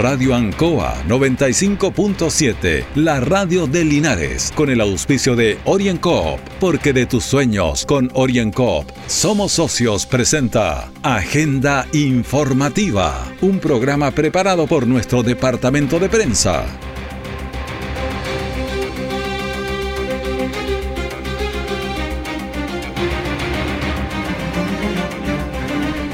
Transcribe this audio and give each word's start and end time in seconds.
Radio 0.00 0.34
Ancoa 0.34 0.94
95.7, 1.06 2.86
la 2.94 3.20
radio 3.20 3.66
de 3.66 3.84
Linares, 3.84 4.50
con 4.56 4.70
el 4.70 4.80
auspicio 4.80 5.36
de 5.36 5.58
OrienCoop, 5.66 6.40
porque 6.58 6.94
de 6.94 7.04
tus 7.04 7.22
sueños 7.22 7.84
con 7.84 8.10
OrienCoop 8.14 8.86
somos 9.06 9.52
socios 9.52 10.06
presenta 10.06 10.90
Agenda 11.02 11.86
Informativa, 11.92 13.26
un 13.42 13.58
programa 13.58 14.10
preparado 14.10 14.66
por 14.66 14.86
nuestro 14.86 15.22
departamento 15.22 15.98
de 15.98 16.08
prensa. 16.08 16.64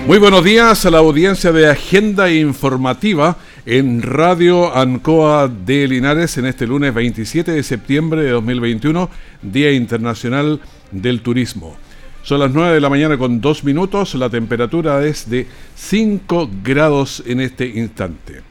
Muy 0.09 0.19
buenos 0.19 0.43
días 0.43 0.85
a 0.87 0.91
la 0.91 0.99
audiencia 0.99 1.53
de 1.53 1.69
Agenda 1.71 2.33
Informativa 2.33 3.37
en 3.67 4.01
Radio 4.01 4.75
Ancoa 4.77 5.49
de 5.49 5.89
Linares 5.89 6.39
en 6.39 6.47
este 6.47 6.69
lunes 6.69 6.95
27 6.95 7.51
de 7.51 7.65
septiembre 7.65 8.23
de 8.23 8.31
2021, 8.31 9.11
Día 9.43 9.73
Internacional 9.73 10.61
del 10.93 11.21
Turismo. 11.21 11.77
Son 12.23 12.39
las 12.39 12.53
9 12.53 12.75
de 12.75 12.81
la 12.81 12.89
mañana 12.89 13.19
con 13.19 13.41
2 13.41 13.65
minutos, 13.65 14.15
la 14.15 14.31
temperatura 14.31 15.05
es 15.05 15.29
de 15.29 15.49
5 15.75 16.49
grados 16.63 17.25
en 17.27 17.41
este 17.41 17.67
instante. 17.67 18.43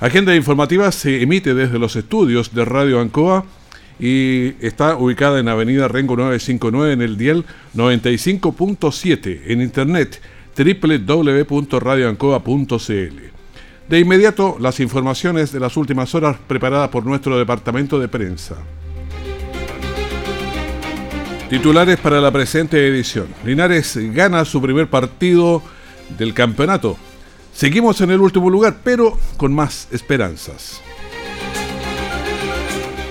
Agenda 0.00 0.36
Informativa 0.36 0.92
se 0.92 1.22
emite 1.22 1.54
desde 1.54 1.78
los 1.78 1.96
estudios 1.96 2.54
de 2.54 2.66
Radio 2.66 3.00
Ancoa 3.00 3.46
y 3.98 4.48
está 4.60 4.98
ubicada 4.98 5.40
en 5.40 5.48
Avenida 5.48 5.88
Rengo 5.88 6.14
959 6.14 6.92
en 6.92 7.00
el 7.00 7.16
dial 7.16 7.46
95.7 7.74 9.40
en 9.46 9.62
internet 9.62 10.20
www.radioancoa.cl. 10.54 13.35
De 13.88 14.00
inmediato, 14.00 14.56
las 14.58 14.80
informaciones 14.80 15.52
de 15.52 15.60
las 15.60 15.76
últimas 15.76 16.12
horas 16.14 16.36
preparadas 16.48 16.88
por 16.88 17.06
nuestro 17.06 17.38
departamento 17.38 18.00
de 18.00 18.08
prensa. 18.08 18.56
Titulares 21.48 21.96
para 21.98 22.20
la 22.20 22.32
presente 22.32 22.88
edición. 22.88 23.28
Linares 23.44 23.96
gana 24.12 24.44
su 24.44 24.60
primer 24.60 24.90
partido 24.90 25.62
del 26.18 26.34
campeonato. 26.34 26.96
Seguimos 27.52 28.00
en 28.00 28.10
el 28.10 28.20
último 28.20 28.50
lugar, 28.50 28.78
pero 28.82 29.16
con 29.36 29.54
más 29.54 29.86
esperanzas. 29.92 30.80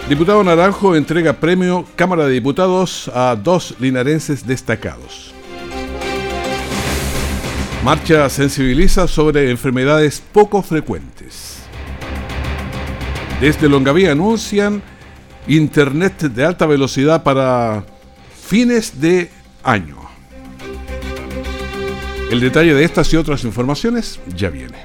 Diputado 0.09 0.43
Naranjo 0.43 0.97
entrega 0.97 1.39
premio 1.39 1.85
Cámara 1.95 2.25
de 2.25 2.33
Diputados 2.33 3.09
a 3.15 3.37
dos 3.37 3.75
linarenses 3.79 4.45
destacados. 4.45 5.34
Marcha 7.85 8.27
sensibiliza 8.29 9.07
sobre 9.07 9.51
enfermedades 9.51 10.19
poco 10.19 10.63
frecuentes. 10.63 11.59
Desde 13.39 13.69
Longaví 13.69 14.07
anuncian 14.07 14.81
Internet 15.45 16.19
de 16.19 16.45
alta 16.45 16.65
velocidad 16.65 17.21
para 17.21 17.85
fines 18.47 18.99
de 18.99 19.29
año. 19.61 19.97
El 22.31 22.39
detalle 22.39 22.73
de 22.73 22.85
estas 22.85 23.13
y 23.13 23.17
otras 23.17 23.43
informaciones 23.43 24.19
ya 24.35 24.49
viene 24.49 24.84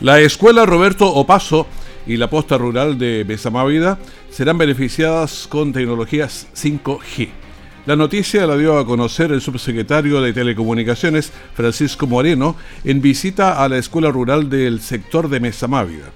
La 0.00 0.20
escuela 0.20 0.64
Roberto 0.64 1.12
Opaso 1.12 1.66
y 2.06 2.18
la 2.18 2.30
posta 2.30 2.56
rural 2.56 2.98
de 2.98 3.24
Besamávida 3.24 3.98
serán 4.30 4.56
beneficiadas 4.56 5.48
con 5.48 5.72
tecnologías 5.72 6.46
5G. 6.54 7.28
La 7.84 7.96
noticia 7.96 8.46
la 8.46 8.56
dio 8.56 8.78
a 8.78 8.86
conocer 8.86 9.32
el 9.32 9.40
subsecretario 9.40 10.20
de 10.20 10.32
Telecomunicaciones, 10.32 11.32
Francisco 11.52 12.06
Moreno, 12.06 12.54
en 12.84 13.00
visita 13.00 13.60
a 13.60 13.68
la 13.68 13.78
escuela 13.78 14.12
rural 14.12 14.48
del 14.48 14.80
sector 14.80 15.28
de 15.28 15.40
Mesamávida. 15.40 16.12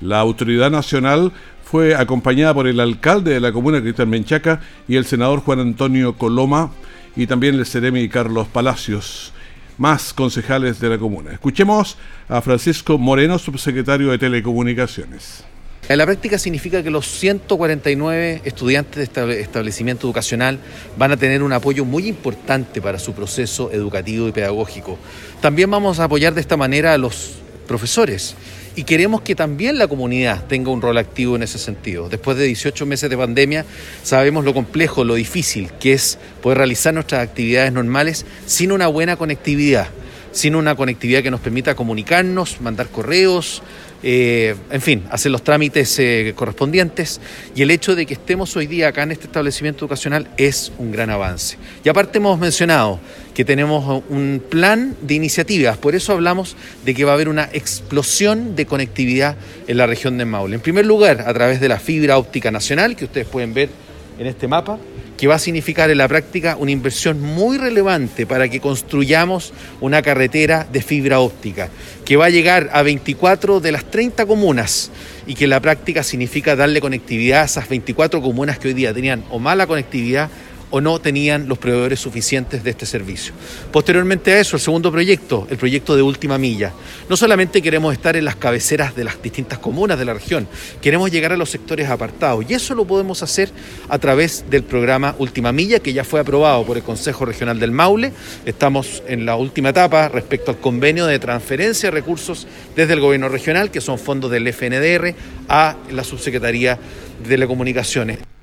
La 0.00 0.20
autoridad 0.20 0.70
nacional 0.70 1.32
fue 1.64 1.96
acompañada 1.96 2.54
por 2.54 2.68
el 2.68 2.78
alcalde 2.78 3.32
de 3.32 3.40
la 3.40 3.50
comuna, 3.50 3.80
Cristian 3.80 4.08
Menchaca, 4.08 4.60
y 4.86 4.94
el 4.94 5.04
senador 5.04 5.40
Juan 5.40 5.58
Antonio 5.58 6.16
Coloma, 6.16 6.70
y 7.16 7.26
también 7.26 7.56
el 7.56 7.66
seremi 7.66 8.08
Carlos 8.08 8.46
Palacios 8.46 9.32
más 9.78 10.12
concejales 10.12 10.80
de 10.80 10.88
la 10.88 10.98
comuna. 10.98 11.32
Escuchemos 11.32 11.96
a 12.28 12.40
Francisco 12.40 12.98
Moreno, 12.98 13.38
subsecretario 13.38 14.10
de 14.10 14.18
Telecomunicaciones. 14.18 15.44
En 15.88 15.98
la 15.98 16.04
práctica 16.04 16.36
significa 16.36 16.82
que 16.82 16.90
los 16.90 17.06
149 17.06 18.42
estudiantes 18.44 18.96
de 18.96 19.04
este 19.04 19.40
establecimiento 19.40 20.08
educacional 20.08 20.58
van 20.98 21.12
a 21.12 21.16
tener 21.16 21.44
un 21.44 21.52
apoyo 21.52 21.84
muy 21.84 22.08
importante 22.08 22.82
para 22.82 22.98
su 22.98 23.12
proceso 23.12 23.70
educativo 23.70 24.26
y 24.26 24.32
pedagógico. 24.32 24.98
También 25.40 25.70
vamos 25.70 26.00
a 26.00 26.04
apoyar 26.04 26.34
de 26.34 26.40
esta 26.40 26.56
manera 26.56 26.92
a 26.92 26.98
los 26.98 27.36
profesores 27.68 28.34
y 28.76 28.84
queremos 28.84 29.22
que 29.22 29.34
también 29.34 29.78
la 29.78 29.88
comunidad 29.88 30.44
tenga 30.46 30.70
un 30.70 30.82
rol 30.82 30.98
activo 30.98 31.34
en 31.34 31.42
ese 31.42 31.58
sentido. 31.58 32.10
Después 32.10 32.36
de 32.36 32.44
18 32.44 32.84
meses 32.84 33.08
de 33.08 33.16
pandemia, 33.16 33.64
sabemos 34.02 34.44
lo 34.44 34.52
complejo, 34.52 35.02
lo 35.02 35.14
difícil 35.14 35.70
que 35.80 35.94
es 35.94 36.18
poder 36.42 36.58
realizar 36.58 36.92
nuestras 36.92 37.22
actividades 37.22 37.72
normales 37.72 38.26
sin 38.44 38.72
una 38.72 38.86
buena 38.86 39.16
conectividad, 39.16 39.88
sin 40.30 40.54
una 40.54 40.74
conectividad 40.74 41.22
que 41.22 41.30
nos 41.30 41.40
permita 41.40 41.74
comunicarnos, 41.74 42.60
mandar 42.60 42.88
correos, 42.88 43.62
eh, 44.08 44.54
en 44.70 44.80
fin, 44.80 45.02
hacer 45.10 45.32
los 45.32 45.42
trámites 45.42 45.98
eh, 45.98 46.32
correspondientes 46.36 47.20
y 47.56 47.62
el 47.62 47.72
hecho 47.72 47.96
de 47.96 48.06
que 48.06 48.14
estemos 48.14 48.54
hoy 48.54 48.68
día 48.68 48.86
acá 48.86 49.02
en 49.02 49.10
este 49.10 49.26
establecimiento 49.26 49.84
educacional 49.84 50.28
es 50.36 50.70
un 50.78 50.92
gran 50.92 51.10
avance. 51.10 51.56
Y 51.82 51.88
aparte 51.88 52.18
hemos 52.18 52.38
mencionado 52.38 53.00
que 53.34 53.44
tenemos 53.44 54.04
un 54.08 54.40
plan 54.48 54.94
de 55.00 55.14
iniciativas, 55.14 55.76
por 55.78 55.96
eso 55.96 56.12
hablamos 56.12 56.56
de 56.84 56.94
que 56.94 57.04
va 57.04 57.10
a 57.10 57.14
haber 57.14 57.28
una 57.28 57.48
explosión 57.52 58.54
de 58.54 58.64
conectividad 58.64 59.34
en 59.66 59.76
la 59.76 59.88
región 59.88 60.18
de 60.18 60.24
Maule. 60.24 60.54
En 60.54 60.60
primer 60.60 60.86
lugar, 60.86 61.24
a 61.26 61.34
través 61.34 61.60
de 61.60 61.66
la 61.66 61.80
fibra 61.80 62.16
óptica 62.16 62.52
nacional, 62.52 62.94
que 62.94 63.06
ustedes 63.06 63.26
pueden 63.26 63.54
ver 63.54 63.70
en 64.18 64.26
este 64.26 64.48
mapa, 64.48 64.78
que 65.16 65.26
va 65.26 65.36
a 65.36 65.38
significar 65.38 65.90
en 65.90 65.98
la 65.98 66.08
práctica 66.08 66.56
una 66.58 66.70
inversión 66.70 67.20
muy 67.20 67.58
relevante 67.58 68.26
para 68.26 68.48
que 68.48 68.60
construyamos 68.60 69.52
una 69.80 70.02
carretera 70.02 70.66
de 70.70 70.82
fibra 70.82 71.20
óptica, 71.20 71.68
que 72.04 72.16
va 72.16 72.26
a 72.26 72.30
llegar 72.30 72.70
a 72.72 72.82
24 72.82 73.60
de 73.60 73.72
las 73.72 73.84
30 73.90 74.26
comunas 74.26 74.90
y 75.26 75.34
que 75.34 75.44
en 75.44 75.50
la 75.50 75.60
práctica 75.60 76.02
significa 76.02 76.56
darle 76.56 76.80
conectividad 76.80 77.42
a 77.42 77.46
esas 77.46 77.68
24 77.68 78.20
comunas 78.20 78.58
que 78.58 78.68
hoy 78.68 78.74
día 78.74 78.92
tenían 78.92 79.24
o 79.30 79.38
mala 79.38 79.66
conectividad 79.66 80.30
o 80.70 80.80
no 80.80 80.98
tenían 80.98 81.48
los 81.48 81.58
proveedores 81.58 82.00
suficientes 82.00 82.64
de 82.64 82.70
este 82.70 82.86
servicio. 82.86 83.32
Posteriormente 83.72 84.32
a 84.32 84.40
eso, 84.40 84.56
el 84.56 84.62
segundo 84.62 84.90
proyecto, 84.90 85.46
el 85.50 85.56
proyecto 85.56 85.94
de 85.96 86.02
última 86.02 86.38
milla. 86.38 86.72
No 87.08 87.16
solamente 87.16 87.62
queremos 87.62 87.92
estar 87.92 88.16
en 88.16 88.24
las 88.24 88.36
cabeceras 88.36 88.96
de 88.96 89.04
las 89.04 89.22
distintas 89.22 89.58
comunas 89.58 89.98
de 89.98 90.04
la 90.04 90.14
región, 90.14 90.48
queremos 90.80 91.10
llegar 91.10 91.32
a 91.32 91.36
los 91.36 91.50
sectores 91.50 91.88
apartados 91.88 92.44
y 92.48 92.54
eso 92.54 92.74
lo 92.74 92.84
podemos 92.84 93.22
hacer 93.22 93.50
a 93.88 93.98
través 93.98 94.44
del 94.50 94.64
programa 94.64 95.14
Última 95.18 95.52
Milla 95.52 95.78
que 95.78 95.92
ya 95.92 96.04
fue 96.04 96.20
aprobado 96.20 96.64
por 96.64 96.76
el 96.76 96.82
Consejo 96.82 97.24
Regional 97.24 97.58
del 97.58 97.70
Maule. 97.70 98.12
Estamos 98.44 99.02
en 99.06 99.26
la 99.26 99.36
última 99.36 99.70
etapa 99.70 100.08
respecto 100.08 100.50
al 100.50 100.58
convenio 100.58 101.06
de 101.06 101.18
transferencia 101.18 101.90
de 101.90 101.96
recursos 101.96 102.46
desde 102.74 102.94
el 102.94 103.00
gobierno 103.00 103.28
regional, 103.28 103.70
que 103.70 103.80
son 103.80 103.98
fondos 103.98 104.30
del 104.30 104.52
FNDR, 104.52 105.14
a 105.48 105.76
la 105.90 106.04
Subsecretaría 106.04 106.78
de 107.22 107.28
Telecomunicaciones. 107.28 108.35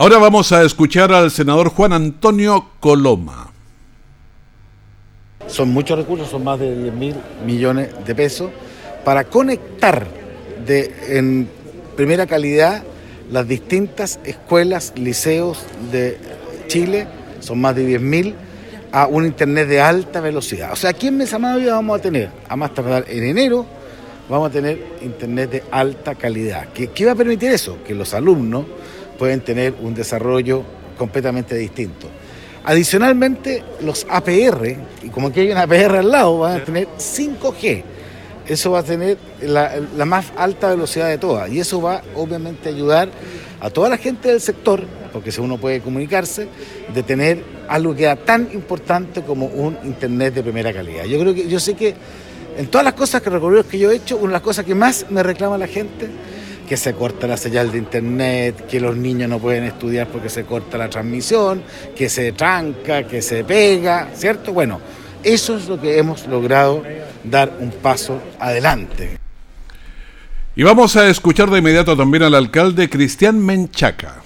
Ahora 0.00 0.16
vamos 0.16 0.50
a 0.52 0.62
escuchar 0.62 1.12
al 1.12 1.30
senador 1.30 1.68
Juan 1.68 1.92
Antonio 1.92 2.68
Coloma. 2.80 3.52
Son 5.46 5.68
muchos 5.68 5.98
recursos, 5.98 6.30
son 6.30 6.42
más 6.42 6.58
de 6.58 6.74
10 6.74 6.94
mil 6.94 7.14
millones 7.44 7.90
de 8.06 8.14
pesos 8.14 8.50
para 9.04 9.24
conectar 9.24 10.06
de 10.64 10.90
en 11.18 11.50
primera 11.96 12.26
calidad 12.26 12.82
las 13.30 13.46
distintas 13.46 14.20
escuelas, 14.24 14.94
liceos 14.96 15.58
de 15.92 16.16
Chile, 16.66 17.06
son 17.40 17.60
más 17.60 17.76
de 17.76 17.86
10.000, 18.00 18.32
a 18.92 19.06
un 19.06 19.26
Internet 19.26 19.68
de 19.68 19.82
alta 19.82 20.22
velocidad. 20.22 20.72
O 20.72 20.76
sea, 20.76 20.88
aquí 20.88 21.08
en 21.08 21.18
Mesa 21.18 21.38
Madre 21.38 21.70
vamos 21.70 21.98
a 21.98 22.00
tener, 22.00 22.30
a 22.48 22.56
más 22.56 22.72
tardar 22.72 23.04
en 23.06 23.22
enero, 23.22 23.66
vamos 24.30 24.48
a 24.48 24.50
tener 24.50 24.82
Internet 25.02 25.50
de 25.50 25.64
alta 25.70 26.14
calidad. 26.14 26.68
¿Qué, 26.72 26.86
¿Qué 26.86 27.04
va 27.04 27.12
a 27.12 27.16
permitir 27.16 27.50
eso? 27.50 27.76
Que 27.86 27.94
los 27.94 28.14
alumnos 28.14 28.64
pueden 29.20 29.42
tener 29.42 29.74
un 29.82 29.94
desarrollo 29.94 30.62
completamente 30.96 31.54
distinto. 31.54 32.08
Adicionalmente, 32.64 33.62
los 33.82 34.06
APR, 34.08 34.76
y 35.02 35.10
como 35.10 35.28
aquí 35.28 35.40
hay 35.40 35.50
una 35.50 35.64
APR 35.64 35.96
al 35.96 36.10
lado, 36.10 36.38
van 36.38 36.62
a 36.62 36.64
tener 36.64 36.88
5G. 36.96 37.82
Eso 38.46 38.70
va 38.70 38.78
a 38.78 38.82
tener 38.82 39.18
la, 39.42 39.74
la 39.94 40.06
más 40.06 40.32
alta 40.38 40.70
velocidad 40.70 41.06
de 41.10 41.18
todas. 41.18 41.50
Y 41.50 41.60
eso 41.60 41.82
va 41.82 42.00
obviamente 42.14 42.70
a 42.70 42.72
ayudar 42.72 43.10
a 43.60 43.68
toda 43.68 43.90
la 43.90 43.98
gente 43.98 44.30
del 44.30 44.40
sector, 44.40 44.84
porque 45.12 45.30
si 45.30 45.42
uno 45.42 45.58
puede 45.58 45.82
comunicarse, 45.82 46.48
de 46.94 47.02
tener 47.02 47.44
algo 47.68 47.94
que 47.94 48.04
era 48.04 48.16
tan 48.16 48.48
importante 48.54 49.20
como 49.20 49.46
un 49.48 49.76
internet 49.84 50.32
de 50.32 50.42
primera 50.42 50.72
calidad. 50.72 51.04
Yo 51.04 51.20
creo 51.20 51.34
que, 51.34 51.46
yo 51.46 51.60
sé 51.60 51.74
que 51.74 51.94
en 52.56 52.68
todas 52.68 52.86
las 52.86 52.94
cosas 52.94 53.20
que 53.20 53.28
recorridos 53.28 53.66
que 53.66 53.78
yo 53.78 53.90
he 53.90 53.96
hecho, 53.96 54.16
una 54.16 54.28
de 54.28 54.32
las 54.32 54.42
cosas 54.42 54.64
que 54.64 54.74
más 54.74 55.04
me 55.10 55.22
reclama 55.22 55.58
la 55.58 55.66
gente 55.66 56.08
que 56.70 56.76
se 56.76 56.94
corta 56.94 57.26
la 57.26 57.36
señal 57.36 57.72
de 57.72 57.78
internet, 57.78 58.68
que 58.68 58.78
los 58.78 58.96
niños 58.96 59.28
no 59.28 59.40
pueden 59.40 59.64
estudiar 59.64 60.06
porque 60.06 60.28
se 60.28 60.44
corta 60.44 60.78
la 60.78 60.88
transmisión, 60.88 61.64
que 61.96 62.08
se 62.08 62.30
tranca, 62.30 63.08
que 63.08 63.22
se 63.22 63.42
pega, 63.42 64.10
¿cierto? 64.14 64.52
Bueno, 64.52 64.80
eso 65.24 65.56
es 65.56 65.66
lo 65.66 65.80
que 65.80 65.98
hemos 65.98 66.28
logrado 66.28 66.84
dar 67.24 67.52
un 67.58 67.72
paso 67.72 68.22
adelante. 68.38 69.18
Y 70.54 70.62
vamos 70.62 70.94
a 70.94 71.08
escuchar 71.08 71.50
de 71.50 71.58
inmediato 71.58 71.96
también 71.96 72.22
al 72.22 72.36
alcalde 72.36 72.88
Cristian 72.88 73.44
Menchaca. 73.44 74.22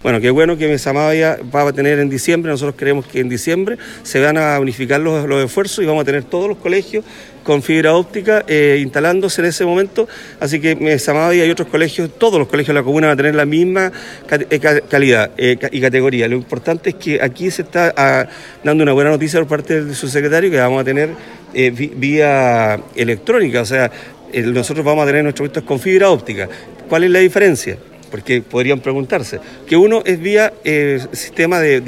Bueno, 0.00 0.20
qué 0.20 0.30
bueno 0.30 0.56
que 0.56 0.68
Mesamaya 0.68 1.38
va 1.52 1.62
a 1.62 1.72
tener 1.72 1.98
en 1.98 2.08
diciembre, 2.08 2.52
nosotros 2.52 2.76
creemos 2.78 3.04
que 3.04 3.18
en 3.18 3.28
diciembre 3.28 3.78
se 4.04 4.20
van 4.20 4.38
a 4.38 4.60
unificar 4.60 5.00
los, 5.00 5.28
los 5.28 5.44
esfuerzos 5.44 5.82
y 5.82 5.88
vamos 5.88 6.02
a 6.02 6.04
tener 6.04 6.22
todos 6.22 6.48
los 6.48 6.58
colegios 6.58 7.04
con 7.42 7.64
fibra 7.64 7.94
óptica 7.94 8.44
eh, 8.46 8.78
instalándose 8.80 9.40
en 9.40 9.48
ese 9.48 9.64
momento, 9.64 10.06
así 10.38 10.60
que 10.60 10.76
Mesamaya 10.76 11.44
y 11.44 11.50
otros 11.50 11.66
colegios, 11.66 12.10
todos 12.16 12.38
los 12.38 12.46
colegios 12.46 12.74
de 12.76 12.80
la 12.80 12.84
comuna 12.84 13.08
van 13.08 13.14
a 13.14 13.16
tener 13.16 13.34
la 13.34 13.44
misma 13.44 13.90
eh, 14.30 14.60
calidad 14.88 15.32
eh, 15.36 15.58
y 15.72 15.80
categoría. 15.80 16.28
Lo 16.28 16.36
importante 16.36 16.90
es 16.90 16.94
que 16.94 17.20
aquí 17.20 17.50
se 17.50 17.62
está 17.62 17.92
ah, 17.96 18.28
dando 18.62 18.84
una 18.84 18.92
buena 18.92 19.10
noticia 19.10 19.40
por 19.40 19.48
parte 19.48 19.82
del 19.82 19.96
subsecretario 19.96 20.48
que 20.48 20.58
vamos 20.58 20.80
a 20.80 20.84
tener 20.84 21.10
vía 21.52 22.78
electrónica, 22.94 23.62
o 23.62 23.66
sea, 23.66 23.90
nosotros 24.32 24.84
vamos 24.84 25.02
a 25.02 25.06
tener 25.06 25.24
nuestros 25.24 25.48
puestos 25.48 25.64
con 25.64 25.80
fibra 25.80 26.08
óptica. 26.08 26.48
¿Cuál 26.88 27.02
es 27.02 27.10
la 27.10 27.18
diferencia? 27.18 27.78
Porque 28.10 28.42
podrían 28.42 28.80
preguntarse, 28.80 29.40
que 29.66 29.76
uno 29.76 30.02
es 30.04 30.18
vía 30.20 30.52
eh, 30.64 31.00
sistema 31.12 31.60
de, 31.60 31.80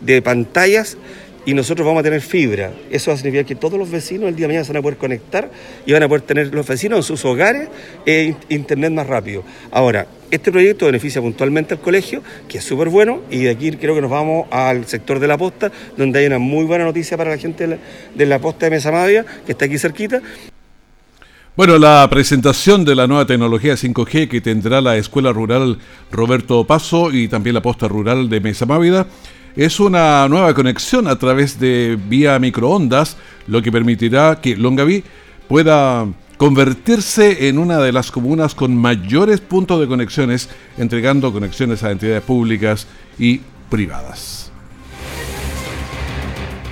de, 0.00 0.22
pantallas 0.22 0.96
y 1.46 1.54
nosotros 1.54 1.86
vamos 1.86 2.00
a 2.00 2.02
tener 2.02 2.20
fibra. 2.20 2.72
Eso 2.90 3.10
va 3.10 3.14
a 3.14 3.16
significar 3.16 3.46
que 3.46 3.54
todos 3.54 3.78
los 3.78 3.90
vecinos 3.90 4.28
el 4.28 4.36
día 4.36 4.44
de 4.44 4.48
mañana 4.48 4.64
se 4.64 4.72
van 4.72 4.80
a 4.80 4.82
poder 4.82 4.98
conectar 4.98 5.50
y 5.86 5.92
van 5.92 6.02
a 6.02 6.08
poder 6.08 6.22
tener 6.22 6.54
los 6.54 6.66
vecinos 6.66 6.98
en 6.98 7.02
sus 7.02 7.24
hogares 7.24 7.68
eh, 8.04 8.34
internet 8.48 8.92
más 8.92 9.06
rápido. 9.06 9.44
Ahora, 9.70 10.06
este 10.30 10.52
proyecto 10.52 10.86
beneficia 10.86 11.22
puntualmente 11.22 11.74
al 11.74 11.80
colegio, 11.80 12.22
que 12.48 12.58
es 12.58 12.64
súper 12.64 12.90
bueno, 12.90 13.22
y 13.30 13.44
de 13.44 13.50
aquí 13.50 13.70
creo 13.72 13.94
que 13.94 14.02
nos 14.02 14.10
vamos 14.10 14.46
al 14.50 14.86
sector 14.86 15.20
de 15.20 15.26
la 15.26 15.38
posta, 15.38 15.72
donde 15.96 16.18
hay 16.18 16.26
una 16.26 16.38
muy 16.38 16.64
buena 16.64 16.84
noticia 16.84 17.16
para 17.16 17.30
la 17.30 17.38
gente 17.38 17.66
de 17.66 17.76
la, 17.76 17.78
de 18.14 18.26
la 18.26 18.38
posta 18.38 18.66
de 18.66 18.70
Mesa 18.70 18.92
Mavia, 18.92 19.24
que 19.46 19.52
está 19.52 19.64
aquí 19.64 19.78
cerquita. 19.78 20.20
Bueno, 21.58 21.76
la 21.76 22.08
presentación 22.08 22.84
de 22.84 22.94
la 22.94 23.08
nueva 23.08 23.26
tecnología 23.26 23.74
5G 23.74 24.28
que 24.28 24.40
tendrá 24.40 24.80
la 24.80 24.96
Escuela 24.96 25.32
Rural 25.32 25.76
Roberto 26.08 26.62
Paso 26.62 27.10
y 27.10 27.26
también 27.26 27.54
la 27.54 27.62
posta 27.62 27.88
rural 27.88 28.28
de 28.28 28.38
Mesa 28.38 28.64
Mávida 28.64 29.08
es 29.56 29.80
una 29.80 30.28
nueva 30.28 30.54
conexión 30.54 31.08
a 31.08 31.18
través 31.18 31.58
de 31.58 31.98
vía 32.08 32.38
microondas, 32.38 33.16
lo 33.48 33.60
que 33.60 33.72
permitirá 33.72 34.40
que 34.40 34.56
Longaví 34.56 35.02
pueda 35.48 36.06
convertirse 36.36 37.48
en 37.48 37.58
una 37.58 37.78
de 37.78 37.90
las 37.90 38.12
comunas 38.12 38.54
con 38.54 38.76
mayores 38.76 39.40
puntos 39.40 39.80
de 39.80 39.88
conexiones, 39.88 40.48
entregando 40.76 41.32
conexiones 41.32 41.82
a 41.82 41.90
entidades 41.90 42.22
públicas 42.22 42.86
y 43.18 43.40
privadas. 43.68 44.47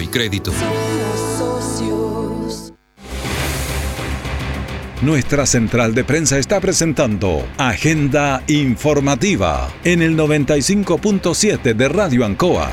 y 0.00 0.08
Crédito. 0.08 0.52
Nuestra 5.02 5.46
central 5.46 5.94
de 5.94 6.04
prensa 6.04 6.38
está 6.38 6.60
presentando 6.60 7.46
Agenda 7.56 8.42
Informativa 8.48 9.70
en 9.82 10.02
el 10.02 10.14
95.7 10.16 11.74
de 11.74 11.88
Radio 11.88 12.26
Ancoa. 12.26 12.70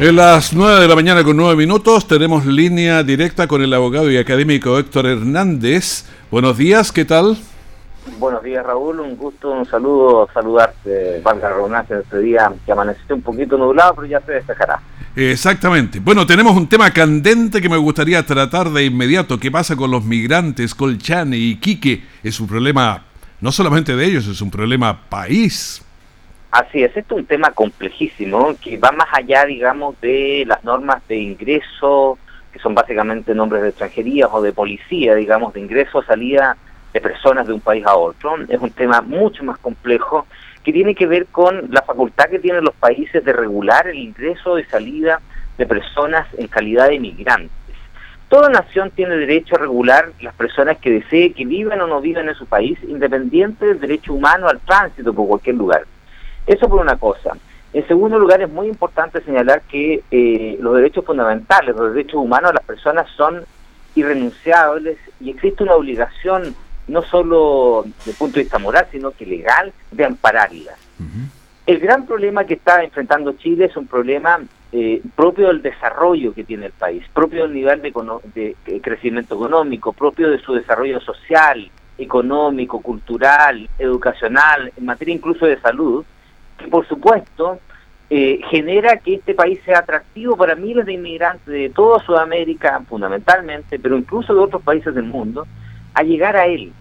En 0.00 0.16
las 0.16 0.52
9 0.52 0.80
de 0.80 0.88
la 0.88 0.94
mañana 0.94 1.22
con 1.22 1.36
9 1.36 1.56
minutos 1.56 2.08
tenemos 2.08 2.44
línea 2.44 3.02
directa 3.02 3.46
con 3.46 3.62
el 3.62 3.72
abogado 3.72 4.10
y 4.10 4.16
académico 4.16 4.78
Héctor 4.78 5.06
Hernández. 5.06 6.04
Buenos 6.30 6.58
días, 6.58 6.90
¿qué 6.90 7.04
tal? 7.04 7.38
Buenos 8.18 8.42
días 8.42 8.64
Raúl, 8.64 9.00
un 9.00 9.16
gusto, 9.16 9.50
un 9.50 9.66
saludo, 9.66 10.28
saludarte, 10.32 11.20
valga 11.22 11.50
en 11.88 11.98
este 11.98 12.18
día 12.20 12.50
que 12.64 12.72
amaneciste 12.72 13.12
un 13.12 13.20
poquito 13.20 13.58
nublado, 13.58 13.94
pero 13.94 14.06
ya 14.06 14.20
se 14.20 14.32
despejará. 14.32 14.80
Exactamente. 15.14 16.00
Bueno, 16.00 16.26
tenemos 16.26 16.56
un 16.56 16.68
tema 16.68 16.90
candente 16.92 17.60
que 17.60 17.68
me 17.68 17.76
gustaría 17.76 18.24
tratar 18.24 18.70
de 18.70 18.84
inmediato. 18.84 19.38
¿Qué 19.38 19.50
pasa 19.50 19.76
con 19.76 19.90
los 19.90 20.04
migrantes, 20.04 20.74
Colchane 20.74 21.36
y 21.36 21.56
Quique? 21.56 22.04
Es 22.22 22.40
un 22.40 22.46
problema 22.46 23.04
no 23.40 23.52
solamente 23.52 23.96
de 23.96 24.04
ellos, 24.04 24.26
es 24.28 24.40
un 24.40 24.50
problema 24.50 24.98
país. 25.08 25.82
Así 26.50 26.82
es, 26.82 26.96
esto 26.96 27.16
es 27.16 27.20
un 27.20 27.26
tema 27.26 27.50
complejísimo 27.50 28.54
que 28.62 28.78
va 28.78 28.92
más 28.92 29.08
allá, 29.12 29.44
digamos, 29.44 30.00
de 30.00 30.44
las 30.46 30.64
normas 30.64 31.06
de 31.08 31.16
ingreso, 31.16 32.18
que 32.50 32.58
son 32.60 32.74
básicamente 32.74 33.34
nombres 33.34 33.62
de 33.62 33.68
extranjería 33.68 34.28
o 34.28 34.40
de 34.40 34.52
policía, 34.52 35.14
digamos, 35.14 35.52
de 35.52 35.60
ingreso, 35.60 36.02
salida 36.02 36.56
de 36.96 37.00
personas 37.02 37.46
de 37.46 37.52
un 37.52 37.60
país 37.60 37.84
a 37.84 37.94
otro. 37.94 38.36
Es 38.48 38.58
un 38.58 38.70
tema 38.70 39.02
mucho 39.02 39.44
más 39.44 39.58
complejo 39.58 40.26
que 40.64 40.72
tiene 40.72 40.94
que 40.94 41.06
ver 41.06 41.26
con 41.26 41.68
la 41.70 41.82
facultad 41.82 42.30
que 42.30 42.38
tienen 42.38 42.64
los 42.64 42.74
países 42.74 43.22
de 43.22 43.34
regular 43.34 43.86
el 43.86 43.98
ingreso 43.98 44.58
y 44.58 44.64
salida 44.64 45.20
de 45.58 45.66
personas 45.66 46.26
en 46.38 46.46
calidad 46.46 46.88
de 46.88 46.98
migrantes. 46.98 47.50
Toda 48.30 48.48
nación 48.48 48.90
tiene 48.92 49.14
derecho 49.14 49.56
a 49.56 49.58
regular 49.58 50.10
las 50.22 50.34
personas 50.34 50.78
que 50.78 50.90
desee 50.90 51.34
que 51.34 51.44
vivan 51.44 51.82
o 51.82 51.86
no 51.86 52.00
vivan 52.00 52.30
en 52.30 52.34
su 52.34 52.46
país, 52.46 52.78
independiente 52.88 53.66
del 53.66 53.78
derecho 53.78 54.14
humano 54.14 54.48
al 54.48 54.60
tránsito 54.60 55.12
por 55.12 55.28
cualquier 55.28 55.56
lugar. 55.56 55.84
Eso 56.46 56.66
por 56.66 56.80
una 56.80 56.96
cosa. 56.96 57.36
En 57.74 57.86
segundo 57.86 58.18
lugar, 58.18 58.40
es 58.40 58.48
muy 58.48 58.68
importante 58.68 59.20
señalar 59.20 59.60
que 59.68 60.02
eh, 60.10 60.56
los 60.60 60.74
derechos 60.76 61.04
fundamentales, 61.04 61.76
los 61.76 61.92
derechos 61.92 62.14
humanos 62.14 62.52
de 62.52 62.54
las 62.54 62.64
personas 62.64 63.06
son 63.16 63.44
irrenunciables 63.94 64.96
y 65.20 65.30
existe 65.30 65.62
una 65.62 65.74
obligación 65.74 66.56
no 66.88 67.02
solo 67.02 67.84
desde 67.98 68.12
el 68.12 68.16
punto 68.16 68.34
de 68.36 68.42
vista 68.42 68.58
moral, 68.58 68.86
sino 68.90 69.10
que 69.10 69.26
legal, 69.26 69.72
de 69.90 70.04
ampararlas. 70.04 70.78
El 71.66 71.80
gran 71.80 72.06
problema 72.06 72.44
que 72.44 72.54
está 72.54 72.84
enfrentando 72.84 73.32
Chile 73.32 73.64
es 73.64 73.76
un 73.76 73.86
problema 73.86 74.40
eh, 74.72 75.02
propio 75.14 75.48
del 75.48 75.62
desarrollo 75.62 76.32
que 76.32 76.44
tiene 76.44 76.66
el 76.66 76.72
país, 76.72 77.04
propio 77.12 77.42
del 77.42 77.54
nivel 77.54 77.82
de, 77.82 78.56
de, 78.64 78.80
crecimiento 78.80 79.34
económico, 79.34 79.92
propio 79.92 80.30
de 80.30 80.38
su 80.38 80.54
desarrollo 80.54 81.00
social, 81.00 81.70
económico, 81.98 82.80
cultural, 82.80 83.68
educacional, 83.78 84.72
en 84.76 84.84
materia 84.84 85.14
incluso 85.14 85.46
de 85.46 85.58
salud, 85.60 86.04
que 86.58 86.68
por 86.68 86.86
supuesto 86.86 87.58
eh, 88.10 88.40
genera 88.50 88.98
que 88.98 89.14
este 89.14 89.34
país 89.34 89.58
sea 89.64 89.80
atractivo 89.80 90.36
para 90.36 90.54
miles 90.54 90.86
de 90.86 90.92
inmigrantes 90.92 91.46
de 91.46 91.70
toda 91.70 92.04
Sudamérica 92.04 92.80
fundamentalmente, 92.88 93.78
pero 93.78 93.98
incluso 93.98 94.32
de 94.32 94.40
otros 94.40 94.62
países 94.62 94.94
del 94.94 95.04
mundo, 95.04 95.46
a 95.96 96.02
llegar 96.02 96.36
a 96.36 96.46
él. 96.46 96.72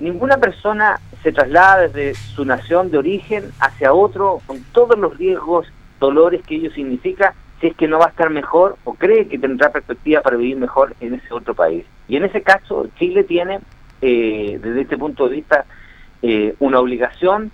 ninguna 0.00 0.38
persona 0.38 0.98
se 1.22 1.32
traslada 1.32 1.86
desde 1.86 2.14
su 2.14 2.44
nación 2.44 2.90
de 2.90 2.98
origen 2.98 3.44
hacia 3.60 3.92
otro 3.92 4.40
con 4.46 4.60
todos 4.72 4.98
los 4.98 5.16
riesgos, 5.16 5.66
dolores 6.00 6.42
que 6.42 6.56
ello 6.56 6.70
significa, 6.72 7.34
si 7.60 7.68
es 7.68 7.76
que 7.76 7.86
no 7.86 7.98
va 7.98 8.06
a 8.06 8.08
estar 8.08 8.30
mejor 8.30 8.76
o 8.84 8.94
cree 8.94 9.28
que 9.28 9.38
tendrá 9.38 9.70
perspectiva 9.70 10.20
para 10.22 10.36
vivir 10.36 10.56
mejor 10.56 10.96
en 11.00 11.14
ese 11.14 11.32
otro 11.32 11.54
país. 11.54 11.84
Y 12.08 12.16
en 12.16 12.24
ese 12.24 12.42
caso, 12.42 12.88
Chile 12.98 13.22
tiene, 13.24 13.60
eh, 14.02 14.58
desde 14.60 14.80
este 14.80 14.98
punto 14.98 15.28
de 15.28 15.36
vista, 15.36 15.64
eh, 16.22 16.54
una 16.58 16.80
obligación, 16.80 17.52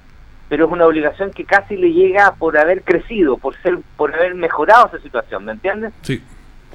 pero 0.49 0.67
es 0.67 0.73
una 0.73 0.87
obligación 0.87 1.33
que 1.33 1.45
casi 1.45 1.77
le 1.77 1.93
llega 1.93 2.35
por 2.37 2.57
haber 2.57 2.83
crecido, 2.83 3.37
por 3.37 3.55
ser, 3.63 3.79
por 3.97 4.15
haber 4.15 4.35
mejorado 4.35 4.87
esa 4.87 5.01
situación, 5.01 5.45
¿me 5.45 5.53
entiendes? 5.53 5.93
Sí. 6.03 6.23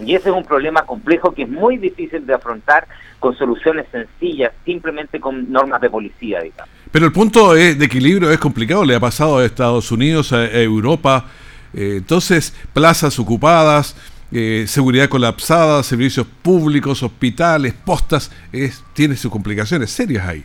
Y 0.04 0.16
ese 0.16 0.30
es 0.30 0.36
un 0.36 0.44
problema 0.44 0.82
complejo 0.84 1.34
que 1.34 1.44
es 1.44 1.50
muy 1.50 1.78
difícil 1.78 2.26
de 2.26 2.34
afrontar 2.34 2.88
con 3.20 3.36
soluciones 3.38 3.86
sencillas, 3.92 4.52
simplemente 4.66 5.20
con 5.20 5.52
normas 5.52 5.80
de 5.82 5.90
policía, 5.90 6.42
digamos. 6.42 6.70
Pero 6.92 7.06
el 7.06 7.12
punto 7.12 7.54
de 7.54 7.72
equilibrio 7.72 8.30
es 8.30 8.40
complicado, 8.40 8.84
le 8.84 8.96
ha 8.96 9.00
pasado 9.00 9.38
a 9.38 9.46
Estados 9.46 9.92
Unidos, 9.92 10.34
a 10.34 10.46
Europa, 10.52 11.26
eh, 11.74 11.96
entonces 11.98 12.54
plazas 12.74 13.20
ocupadas, 13.20 13.96
eh, 14.32 14.66
seguridad 14.68 15.08
colapsada, 15.08 15.84
servicios 15.84 16.26
públicos, 16.42 17.04
hospitales, 17.04 17.74
postas, 17.74 18.32
es, 18.52 18.84
tiene 18.94 19.16
sus 19.16 19.32
complicaciones 19.32 19.92
serias 19.92 20.28
ahí. 20.28 20.44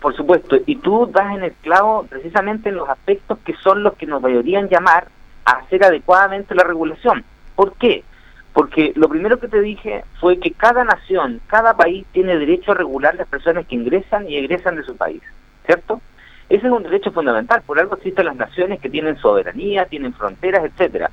Por 0.00 0.16
supuesto, 0.16 0.56
y 0.66 0.76
tú 0.76 1.10
das 1.12 1.34
en 1.36 1.42
el 1.42 1.52
clavo 1.52 2.06
precisamente 2.08 2.68
en 2.68 2.76
los 2.76 2.88
aspectos 2.88 3.38
que 3.44 3.54
son 3.62 3.82
los 3.82 3.94
que 3.94 4.06
nos 4.06 4.22
deberían 4.22 4.68
llamar 4.68 5.08
a 5.44 5.52
hacer 5.52 5.84
adecuadamente 5.84 6.54
la 6.54 6.64
regulación. 6.64 7.24
¿Por 7.56 7.74
qué? 7.74 8.04
Porque 8.58 8.92
lo 8.96 9.08
primero 9.08 9.38
que 9.38 9.46
te 9.46 9.60
dije 9.60 10.02
fue 10.18 10.40
que 10.40 10.50
cada 10.50 10.82
nación, 10.82 11.40
cada 11.46 11.76
país 11.76 12.04
tiene 12.10 12.36
derecho 12.36 12.72
a 12.72 12.74
regular 12.74 13.14
las 13.14 13.28
personas 13.28 13.64
que 13.68 13.76
ingresan 13.76 14.28
y 14.28 14.36
egresan 14.36 14.74
de 14.74 14.82
su 14.82 14.96
país, 14.96 15.22
¿cierto? 15.64 16.00
Ese 16.48 16.66
es 16.66 16.72
un 16.72 16.82
derecho 16.82 17.12
fundamental, 17.12 17.62
por 17.62 17.78
algo 17.78 17.94
existen 17.94 18.26
las 18.26 18.34
naciones 18.34 18.80
que 18.80 18.90
tienen 18.90 19.16
soberanía, 19.18 19.86
tienen 19.86 20.12
fronteras, 20.12 20.64
etcétera. 20.64 21.08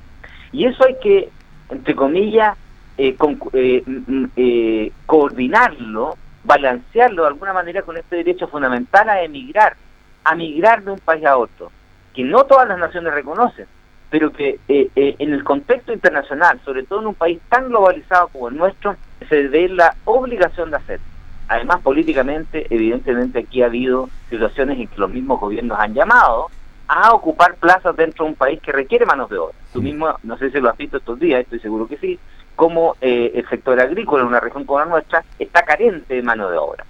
Y 0.50 0.64
eso 0.64 0.84
hay 0.86 0.96
que, 1.00 1.28
entre 1.70 1.94
comillas, 1.94 2.58
eh, 2.98 3.16
eh, 3.52 3.82
mm, 3.86 4.24
eh, 4.34 4.90
coordinarlo, 5.06 6.16
balancearlo 6.42 7.22
de 7.22 7.28
alguna 7.28 7.52
manera 7.52 7.82
con 7.82 7.96
este 7.96 8.16
derecho 8.16 8.48
fundamental 8.48 9.08
a 9.08 9.22
emigrar, 9.22 9.76
a 10.24 10.34
migrar 10.34 10.82
de 10.82 10.90
un 10.90 10.98
país 10.98 11.24
a 11.24 11.36
otro, 11.36 11.70
que 12.12 12.24
no 12.24 12.42
todas 12.42 12.66
las 12.66 12.80
naciones 12.80 13.14
reconocen 13.14 13.66
pero 14.10 14.32
que 14.32 14.58
eh, 14.68 14.88
eh, 14.94 15.16
en 15.18 15.32
el 15.32 15.44
contexto 15.44 15.92
internacional, 15.92 16.60
sobre 16.64 16.84
todo 16.84 17.00
en 17.00 17.08
un 17.08 17.14
país 17.14 17.40
tan 17.48 17.68
globalizado 17.68 18.28
como 18.28 18.48
el 18.48 18.56
nuestro, 18.56 18.96
se 19.28 19.48
ve 19.48 19.68
la 19.68 19.94
obligación 20.04 20.70
de 20.70 20.76
hacer. 20.76 21.00
Además, 21.48 21.80
políticamente, 21.82 22.66
evidentemente 22.70 23.40
aquí 23.40 23.62
ha 23.62 23.66
habido 23.66 24.08
situaciones 24.30 24.78
en 24.78 24.88
que 24.88 24.98
los 24.98 25.10
mismos 25.10 25.40
gobiernos 25.40 25.78
han 25.78 25.94
llamado 25.94 26.48
a 26.88 27.12
ocupar 27.12 27.54
plazas 27.56 27.96
dentro 27.96 28.24
de 28.24 28.30
un 28.30 28.36
país 28.36 28.60
que 28.60 28.72
requiere 28.72 29.06
manos 29.06 29.28
de 29.30 29.38
obra. 29.38 29.54
Tú 29.72 29.82
mismo, 29.82 30.14
no 30.22 30.38
sé 30.38 30.50
si 30.50 30.60
lo 30.60 30.70
has 30.70 30.76
visto 30.76 30.98
estos 30.98 31.18
días, 31.18 31.40
estoy 31.40 31.60
seguro 31.60 31.86
que 31.86 31.98
sí, 31.98 32.18
como 32.54 32.96
eh, 33.00 33.32
el 33.34 33.48
sector 33.48 33.78
agrícola 33.80 34.22
en 34.22 34.28
una 34.28 34.40
región 34.40 34.64
como 34.64 34.80
la 34.80 34.86
nuestra 34.86 35.24
está 35.38 35.62
carente 35.62 36.14
de 36.14 36.22
mano 36.22 36.50
de 36.50 36.58
obra. 36.58 36.84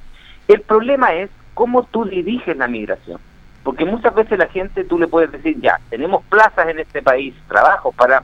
El 0.48 0.60
problema 0.60 1.14
es 1.14 1.30
cómo 1.54 1.84
tú 1.84 2.04
diriges 2.04 2.56
la 2.56 2.68
migración. 2.68 3.20
Porque 3.66 3.84
muchas 3.84 4.14
veces 4.14 4.38
la 4.38 4.46
gente, 4.46 4.84
tú 4.84 4.96
le 4.96 5.08
puedes 5.08 5.32
decir, 5.32 5.60
ya, 5.60 5.80
tenemos 5.90 6.22
plazas 6.26 6.68
en 6.68 6.78
este 6.78 7.02
país, 7.02 7.34
trabajo 7.48 7.90
para 7.90 8.22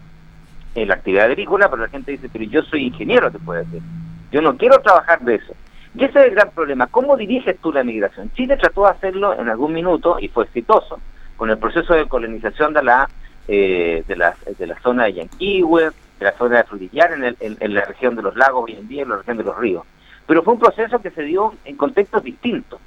eh, 0.77 0.87
la 0.87 0.95
actividad 0.95 1.25
agrícola, 1.25 1.69
pero 1.69 1.83
la 1.83 1.89
gente 1.89 2.13
dice, 2.13 2.29
pero 2.33 2.45
yo 2.45 2.63
soy 2.63 2.87
ingeniero, 2.87 3.29
te 3.29 3.41
puede 3.41 3.65
decir. 3.65 3.83
Yo 4.31 4.41
no 4.41 4.57
quiero 4.57 4.79
trabajar 4.79 5.19
de 5.23 5.35
eso. 5.35 5.53
Y 5.97 6.05
ese 6.05 6.21
es 6.21 6.27
el 6.27 6.37
gran 6.37 6.51
problema. 6.51 6.87
¿Cómo 6.87 7.17
diriges 7.17 7.59
tú 7.59 7.73
la 7.73 7.83
migración? 7.83 8.31
Chile 8.35 8.57
trató 8.57 8.85
de 8.85 8.91
hacerlo 8.91 9.37
en 9.37 9.49
algún 9.49 9.73
minuto 9.73 10.17
y 10.21 10.29
fue 10.29 10.45
exitoso 10.45 11.01
con 11.37 11.51
el 11.51 11.59
proceso 11.59 11.93
de 11.93 12.07
colonización 12.07 12.73
de 12.73 12.85
la 12.85 13.09
eh, 13.49 14.05
de, 14.07 14.15
la, 14.15 14.37
de 14.57 14.67
la 14.69 14.79
zona 14.79 15.07
de 15.07 15.15
Yanquihue, 15.15 15.91
de 16.21 16.25
la 16.25 16.33
zona 16.39 16.59
de 16.59 16.65
Frutillar, 16.65 17.15
en, 17.15 17.37
en, 17.41 17.75
la 17.75 17.85
región 17.85 18.15
de 18.15 18.23
los 18.23 18.37
lagos 18.37 18.67
hoy 18.69 18.75
en 18.75 18.87
día, 18.87 19.03
en 19.03 19.09
la 19.09 19.17
región 19.17 19.39
de 19.39 19.43
los 19.43 19.59
ríos. 19.59 19.83
Pero 20.25 20.45
fue 20.45 20.55
un 20.55 20.61
proceso 20.61 21.01
que 21.01 21.11
se 21.11 21.25
dio 21.25 21.53
en 21.65 21.77
contextos 21.77 22.23
distintos. 22.23 22.79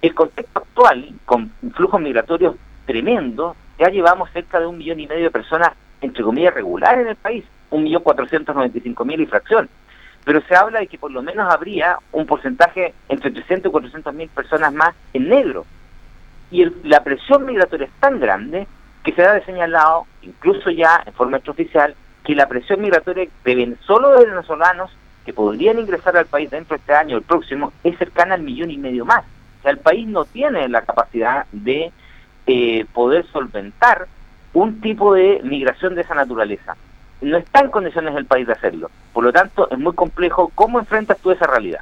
El 0.00 0.14
contexto 0.14 0.60
actual, 0.60 1.12
con 1.24 1.50
flujos 1.74 2.00
migratorios 2.00 2.54
tremendos, 2.86 3.56
ya 3.78 3.88
llevamos 3.88 4.30
cerca 4.30 4.60
de 4.60 4.66
un 4.66 4.78
millón 4.78 5.00
y 5.00 5.06
medio 5.06 5.24
de 5.24 5.30
personas, 5.30 5.70
entre 6.00 6.22
comillas, 6.22 6.54
regulares 6.54 7.00
en 7.02 7.08
el 7.08 7.16
país, 7.16 7.44
un 7.70 7.82
millón 7.82 8.02
cuatrocientos 8.02 8.54
noventa 8.54 8.78
y 8.78 8.80
cinco 8.80 9.04
mil 9.04 9.20
y 9.20 9.26
fracción. 9.26 9.68
Pero 10.24 10.40
se 10.42 10.54
habla 10.54 10.80
de 10.80 10.86
que 10.86 10.98
por 10.98 11.10
lo 11.10 11.22
menos 11.22 11.52
habría 11.52 11.98
un 12.12 12.26
porcentaje 12.26 12.94
entre 13.08 13.30
300 13.30 13.70
y 13.70 13.72
400 13.72 14.14
mil 14.14 14.28
personas 14.28 14.72
más 14.72 14.94
en 15.14 15.28
negro. 15.28 15.64
Y 16.50 16.64
la 16.84 17.02
presión 17.02 17.46
migratoria 17.46 17.86
es 17.86 17.92
tan 18.00 18.20
grande 18.20 18.66
que 19.04 19.12
se 19.12 19.22
ha 19.22 19.44
señalado, 19.44 20.06
incluso 20.22 20.70
ya 20.70 21.02
en 21.06 21.12
forma 21.12 21.38
extraoficial, 21.38 21.94
que 22.24 22.34
la 22.34 22.46
presión 22.48 22.80
migratoria 22.80 23.26
de 23.44 23.76
solo 23.86 24.18
de 24.18 24.26
venezolanos 24.26 24.90
que 25.24 25.32
podrían 25.32 25.78
ingresar 25.78 26.16
al 26.16 26.26
país 26.26 26.50
dentro 26.50 26.76
de 26.76 26.80
este 26.80 26.94
año 26.94 27.16
o 27.16 27.18
el 27.18 27.24
próximo 27.24 27.72
es 27.84 27.96
cercana 27.98 28.34
al 28.34 28.42
millón 28.42 28.70
y 28.70 28.76
medio 28.76 29.04
más. 29.04 29.24
O 29.58 29.62
sea, 29.62 29.72
el 29.72 29.78
país 29.78 30.06
no 30.06 30.24
tiene 30.24 30.68
la 30.68 30.82
capacidad 30.82 31.46
de 31.52 31.92
eh, 32.46 32.86
poder 32.92 33.26
solventar 33.32 34.06
un 34.54 34.80
tipo 34.80 35.14
de 35.14 35.40
migración 35.44 35.94
de 35.94 36.02
esa 36.02 36.14
naturaleza. 36.14 36.76
No 37.20 37.36
está 37.36 37.60
en 37.60 37.70
condiciones 37.70 38.16
el 38.16 38.26
país 38.26 38.46
de 38.46 38.52
hacerlo. 38.52 38.90
Por 39.12 39.24
lo 39.24 39.32
tanto, 39.32 39.68
es 39.70 39.78
muy 39.78 39.92
complejo 39.94 40.50
cómo 40.54 40.78
enfrentas 40.78 41.18
tú 41.18 41.30
esa 41.30 41.46
realidad. 41.46 41.80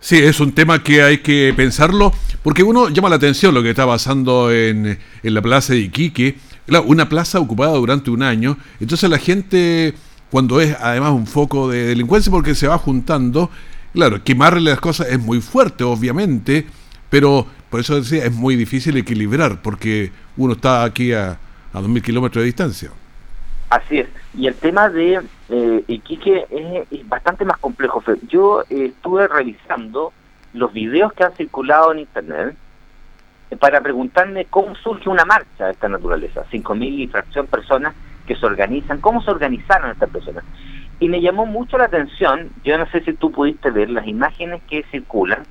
Sí, 0.00 0.18
es 0.18 0.38
un 0.38 0.52
tema 0.52 0.82
que 0.82 1.02
hay 1.02 1.18
que 1.18 1.54
pensarlo, 1.56 2.12
porque 2.42 2.62
uno 2.62 2.90
llama 2.90 3.08
la 3.08 3.16
atención 3.16 3.54
lo 3.54 3.62
que 3.62 3.70
está 3.70 3.86
pasando 3.86 4.52
en, 4.52 4.98
en 5.22 5.34
la 5.34 5.40
plaza 5.40 5.72
de 5.72 5.78
Iquique, 5.78 6.36
una 6.84 7.08
plaza 7.08 7.40
ocupada 7.40 7.72
durante 7.72 8.10
un 8.10 8.22
año, 8.22 8.58
entonces 8.80 9.08
la 9.08 9.16
gente, 9.16 9.94
cuando 10.30 10.60
es 10.60 10.76
además 10.78 11.12
un 11.12 11.26
foco 11.26 11.70
de 11.70 11.86
delincuencia, 11.86 12.30
porque 12.30 12.54
se 12.54 12.68
va 12.68 12.76
juntando, 12.76 13.50
Claro, 13.94 14.22
quemarle 14.22 14.70
las 14.70 14.80
cosas 14.80 15.08
es 15.08 15.20
muy 15.20 15.40
fuerte, 15.40 15.84
obviamente, 15.84 16.66
pero 17.08 17.46
por 17.70 17.80
eso 17.80 17.94
decía, 17.94 18.24
es 18.24 18.32
muy 18.32 18.56
difícil 18.56 18.96
equilibrar, 18.96 19.62
porque 19.62 20.12
uno 20.36 20.54
está 20.54 20.84
aquí 20.84 21.12
a, 21.12 21.38
a 21.72 21.80
2.000 21.80 22.02
kilómetros 22.02 22.42
de 22.42 22.46
distancia. 22.46 22.90
Así 23.70 24.00
es. 24.00 24.08
Y 24.36 24.46
el 24.46 24.54
tema 24.54 24.88
de 24.88 25.20
eh, 25.48 25.84
Iquique 25.86 26.46
es, 26.90 27.08
bastante 27.08 27.44
más 27.44 27.58
complejo. 27.58 28.02
Yo 28.28 28.62
eh, 28.62 28.86
estuve 28.86 29.28
revisando 29.28 30.12
los 30.52 30.72
videos 30.72 31.12
que 31.12 31.24
han 31.24 31.32
circulado 31.34 31.92
en 31.92 32.00
Internet 32.00 32.56
eh, 33.50 33.56
para 33.56 33.80
preguntarme 33.80 34.46
cómo 34.46 34.74
surge 34.76 35.08
una 35.08 35.24
marcha 35.24 35.66
de 35.66 35.72
esta 35.72 35.88
naturaleza. 35.88 36.44
5.000 36.52 36.98
y 36.98 37.06
fracción 37.08 37.46
personas 37.46 37.94
que 38.26 38.36
se 38.36 38.46
organizan. 38.46 39.00
¿Cómo 39.00 39.22
se 39.22 39.30
organizaron 39.30 39.90
estas 39.90 40.10
personas? 40.10 40.44
Y 41.04 41.08
me 41.10 41.20
llamó 41.20 41.44
mucho 41.44 41.76
la 41.76 41.84
atención, 41.84 42.50
yo 42.64 42.78
no 42.78 42.86
sé 42.86 43.02
si 43.02 43.12
tú 43.12 43.30
pudiste 43.30 43.70
ver 43.70 43.90
las 43.90 44.06
imágenes 44.06 44.62
que 44.70 44.84
circulan, 44.84 45.42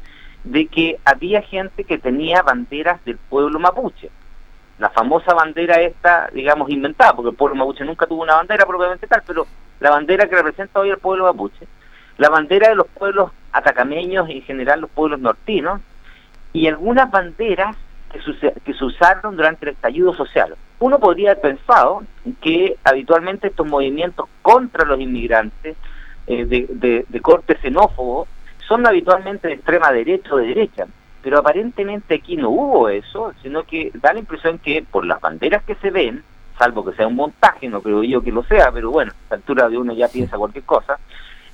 de 0.44 0.66
que 0.66 1.00
había 1.06 1.44
gente 1.44 1.84
que 1.84 2.00
tenía 2.00 2.42
banderas 2.42 3.06
del 3.06 3.18
pueblo 3.18 3.60
mapuche. 3.60 4.10
La 4.80 4.90
famosa 4.90 5.36
bandera 5.36 5.80
esta, 5.80 6.28
digamos, 6.34 6.72
inventada, 6.72 7.16
porque 7.16 7.30
el 7.30 7.36
pueblo 7.36 7.56
mapuche 7.56 7.86
nunca 7.86 8.08
tuvo 8.08 8.24
una 8.24 8.38
bandera 8.38 8.66
propiamente 8.66 9.06
tal, 9.06 9.22
pero 9.28 9.46
la 9.80 9.92
bandera 9.92 10.28
que 10.28 10.38
representa 10.38 10.80
hoy 10.80 10.90
el 10.90 10.98
pueblo 10.98 11.26
mapuche, 11.26 11.68
la 12.18 12.30
bandera 12.30 12.70
de 12.70 12.76
los 12.76 12.88
pueblos 12.88 13.30
atacameños 13.52 14.28
y 14.30 14.38
en 14.38 14.42
general 14.42 14.82
los 14.82 14.90
pueblos 14.90 15.20
nortinos, 15.20 15.82
y 16.52 16.66
algunas 16.66 17.12
banderas 17.12 17.78
que, 18.13 18.74
se 18.74 18.86
usaron 18.86 19.36
durante 19.36 19.65
el 19.65 19.74
estallido 19.74 20.13
social. 20.13 20.55
Uno 20.79 21.00
podría 21.00 21.32
haber 21.32 21.41
pensado 21.41 22.03
que 22.41 22.77
habitualmente 22.84 23.48
estos 23.48 23.67
movimientos 23.67 24.27
contra 24.41 24.86
los 24.86 25.00
inmigrantes 25.00 25.75
eh, 26.27 26.46
de, 26.46 27.05
de, 27.08 27.20
corte 27.22 27.58
xenófobo 27.58 28.27
son 28.67 28.88
habitualmente 28.88 29.48
de 29.48 29.55
extrema 29.55 29.91
derecha 29.91 30.34
o 30.34 30.38
de 30.38 30.48
derecha, 30.48 30.88
pero 31.22 31.39
aparentemente 31.39 32.15
aquí 32.15 32.38
no 32.38 32.50
hubo 32.50 32.89
eso, 32.89 33.34
sino 33.41 33.63
que 33.63 33.91
da 33.96 34.13
la 34.13 34.20
impresión 34.20 34.60
que 34.60 34.84
por 34.84 35.05
las 35.05 35.20
banderas 35.20 35.63
que 35.63 35.75
se 35.75 35.89
ven, 35.89 36.24
salvo 36.58 36.86
que 36.86 36.96
sea 36.96 37.08
un 37.08 37.15
montaje, 37.15 37.67
no 37.67 37.82
creo 37.82 38.03
yo 38.03 38.22
que 38.22 38.32
lo 38.32 38.43
sea, 38.43 38.72
pero 38.72 38.91
bueno, 38.91 39.12
a 39.12 39.24
esta 39.24 39.36
altura 39.36 39.70
de 39.70 39.77
uno 39.77 39.93
ya 39.93 40.08
piensa 40.08 40.38
cualquier 40.38 40.63
cosa, 40.63 40.98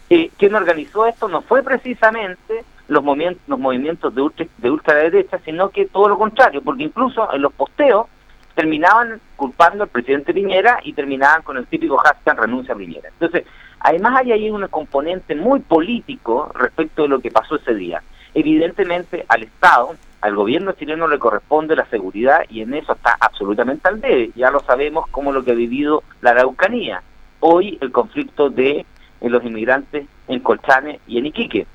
eh, 0.10 0.30
quien 0.38 0.56
organizó 0.56 1.06
esto 1.06 1.28
no 1.28 1.42
fue 1.42 1.64
precisamente 1.64 2.64
los 2.90 3.04
movimientos, 3.04 3.42
los 3.48 3.60
movimientos 3.60 4.14
de, 4.14 4.22
ultra, 4.22 4.46
de 4.58 4.72
ultraderecha, 4.72 5.40
sino 5.46 5.70
que 5.70 5.86
todo 5.86 6.10
lo 6.10 6.18
contrario, 6.18 6.62
porque 6.62 6.84
incluso 6.84 7.32
en 7.32 7.42
los 7.42 7.54
posteos 7.54 8.08
terminaban 8.56 9.22
culpando 9.36 9.84
al 9.84 9.90
presidente 9.90 10.34
Piñera 10.34 10.80
y 10.84 10.94
terminaban 10.94 11.44
con 11.44 11.56
el 11.58 11.68
típico 11.68 11.98
hashtag 11.98 12.42
renuncia 12.42 12.74
a 12.74 12.78
Piñera. 12.78 13.10
Entonces, 13.10 13.46
además 13.80 14.18
hay 14.18 14.32
ahí 14.34 14.50
un 14.50 14.68
componente 14.68 15.36
muy 15.36 15.62
político 15.62 16.52
respecto 16.56 17.04
de 17.04 17.08
lo 17.08 17.20
que 17.20 17.32
pasó 17.32 17.56
ese 17.56 17.76
día. 17.76 18.04
Evidentemente 18.34 19.24
al 19.30 19.44
Estado, 19.44 19.96
al 20.22 20.36
gobierno 20.36 20.74
chileno 20.74 21.08
le 21.08 21.20
corresponde 21.20 21.76
la 21.76 21.86
seguridad 21.86 22.42
y 22.50 22.62
en 22.62 22.74
eso 22.74 22.94
está 22.94 23.16
absolutamente 23.20 23.88
al 23.88 24.02
debe. 24.02 24.32
Ya 24.36 24.52
lo 24.52 24.60
sabemos 24.62 25.08
como 25.12 25.32
lo 25.32 25.44
que 25.44 25.52
ha 25.52 25.56
vivido 25.56 26.04
la 26.22 26.32
Araucanía. 26.32 27.02
Hoy 27.40 27.78
el 27.82 27.92
conflicto 27.92 28.50
de 28.50 28.86
los 29.22 29.44
inmigrantes 29.44 30.08
en 30.28 30.40
Colchane 30.40 31.00
y 31.08 31.20
en 31.20 31.28
Iquique. 31.28 31.68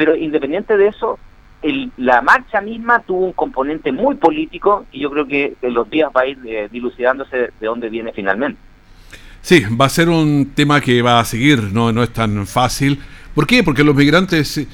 Pero 0.00 0.16
independiente 0.16 0.78
de 0.78 0.88
eso, 0.88 1.18
la 1.98 2.22
marcha 2.22 2.62
misma 2.62 3.00
tuvo 3.00 3.26
un 3.26 3.32
componente 3.34 3.92
muy 3.92 4.14
político 4.14 4.86
y 4.92 5.00
yo 5.00 5.10
creo 5.10 5.26
que 5.26 5.56
en 5.60 5.74
los 5.74 5.90
días 5.90 6.10
va 6.16 6.22
a 6.22 6.26
ir 6.26 6.38
eh, 6.46 6.70
dilucidándose 6.72 7.36
de 7.36 7.66
dónde 7.66 7.90
viene 7.90 8.10
finalmente. 8.14 8.58
Sí, 9.42 9.62
va 9.78 9.84
a 9.84 9.88
ser 9.90 10.08
un 10.08 10.52
tema 10.54 10.80
que 10.80 11.02
va 11.02 11.20
a 11.20 11.24
seguir, 11.26 11.64
no, 11.64 11.92
no 11.92 12.02
es 12.02 12.14
tan 12.14 12.46
fácil. 12.46 12.98
¿Por 13.34 13.46
qué? 13.46 13.62
Porque 13.62 13.84
los 13.84 13.94
migrantes 13.94 14.56
eh, 14.56 14.66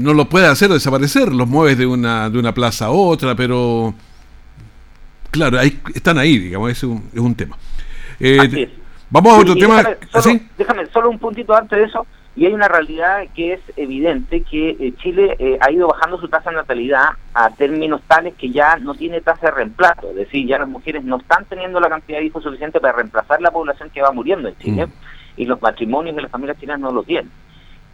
no 0.00 0.12
lo 0.12 0.28
pueden 0.28 0.50
hacer 0.50 0.70
desaparecer, 0.70 1.32
los 1.32 1.46
mueves 1.46 1.78
de 1.78 1.86
una, 1.86 2.28
de 2.28 2.40
una 2.40 2.52
plaza 2.52 2.86
a 2.86 2.90
otra, 2.90 3.36
pero 3.36 3.94
claro, 5.30 5.60
ahí, 5.60 5.78
están 5.94 6.18
ahí, 6.18 6.36
digamos, 6.36 6.72
es 6.72 6.82
un, 6.82 7.10
es 7.12 7.20
un 7.20 7.36
tema. 7.36 7.56
Eh, 8.18 8.72
vamos 9.08 9.34
a 9.34 9.38
otro 9.38 9.54
tema. 9.54 9.84
déjame 10.58 10.86
solo 10.86 11.10
un 11.10 11.18
puntito 11.20 11.54
antes 11.54 11.78
de 11.78 11.84
eso 11.84 12.04
y 12.36 12.46
hay 12.46 12.52
una 12.52 12.66
realidad 12.66 13.24
que 13.34 13.52
es 13.54 13.60
evidente 13.76 14.42
que 14.42 14.70
eh, 14.70 14.92
Chile 14.96 15.36
eh, 15.38 15.56
ha 15.60 15.70
ido 15.70 15.86
bajando 15.86 16.18
su 16.18 16.28
tasa 16.28 16.50
de 16.50 16.56
natalidad 16.56 17.10
a 17.32 17.50
términos 17.50 18.02
tales 18.08 18.34
que 18.34 18.50
ya 18.50 18.76
no 18.76 18.94
tiene 18.94 19.20
tasa 19.20 19.46
de 19.46 19.52
reemplazo, 19.52 20.10
es 20.10 20.16
decir, 20.16 20.46
ya 20.46 20.58
las 20.58 20.68
mujeres 20.68 21.04
no 21.04 21.18
están 21.18 21.44
teniendo 21.44 21.78
la 21.78 21.88
cantidad 21.88 22.18
de 22.18 22.24
hijos 22.24 22.42
suficiente 22.42 22.80
para 22.80 22.94
reemplazar 22.94 23.40
la 23.40 23.52
población 23.52 23.90
que 23.90 24.02
va 24.02 24.10
muriendo 24.10 24.48
en 24.48 24.58
Chile 24.58 24.86
mm. 24.86 24.90
y 25.36 25.44
los 25.44 25.62
matrimonios 25.62 26.16
de 26.16 26.22
las 26.22 26.30
familias 26.30 26.58
chilenas 26.58 26.80
no 26.80 26.90
lo 26.90 27.04
tienen. 27.04 27.30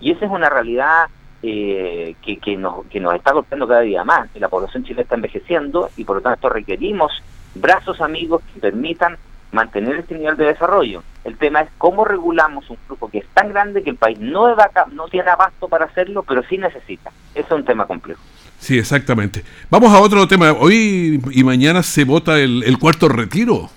Y 0.00 0.12
esa 0.12 0.24
es 0.24 0.30
una 0.30 0.48
realidad 0.48 1.08
eh, 1.42 2.16
que, 2.22 2.38
que, 2.38 2.56
nos, 2.56 2.86
que 2.86 3.00
nos 3.00 3.14
está 3.14 3.32
golpeando 3.32 3.68
cada 3.68 3.80
día 3.80 4.04
más, 4.04 4.30
que 4.30 4.40
la 4.40 4.48
población 4.48 4.84
chilena 4.84 5.02
está 5.02 5.16
envejeciendo 5.16 5.90
y 5.98 6.04
por 6.04 6.16
lo 6.16 6.22
tanto 6.22 6.48
requerimos 6.48 7.12
brazos 7.54 8.00
amigos 8.00 8.42
que 8.54 8.60
permitan 8.60 9.18
mantener 9.52 9.96
este 9.96 10.14
nivel 10.14 10.36
de 10.36 10.46
desarrollo. 10.46 11.02
El 11.24 11.36
tema 11.36 11.60
es 11.60 11.70
cómo 11.78 12.04
regulamos 12.04 12.68
un 12.70 12.76
flujo 12.86 13.10
que 13.10 13.18
es 13.18 13.26
tan 13.34 13.50
grande 13.50 13.82
que 13.82 13.90
el 13.90 13.96
país 13.96 14.18
no, 14.18 14.54
no 14.92 15.08
tiene 15.08 15.30
abasto 15.30 15.68
para 15.68 15.86
hacerlo, 15.86 16.22
pero 16.22 16.42
sí 16.48 16.56
necesita. 16.58 17.10
Eso 17.34 17.46
es 17.46 17.60
un 17.60 17.64
tema 17.64 17.86
complejo. 17.86 18.20
Sí, 18.58 18.78
exactamente. 18.78 19.42
Vamos 19.70 19.92
a 19.92 20.00
otro 20.00 20.26
tema. 20.28 20.52
Hoy 20.52 21.20
y 21.30 21.44
mañana 21.44 21.82
se 21.82 22.04
vota 22.04 22.38
el, 22.38 22.76
cuarto 22.78 23.08
retiro. 23.08 23.70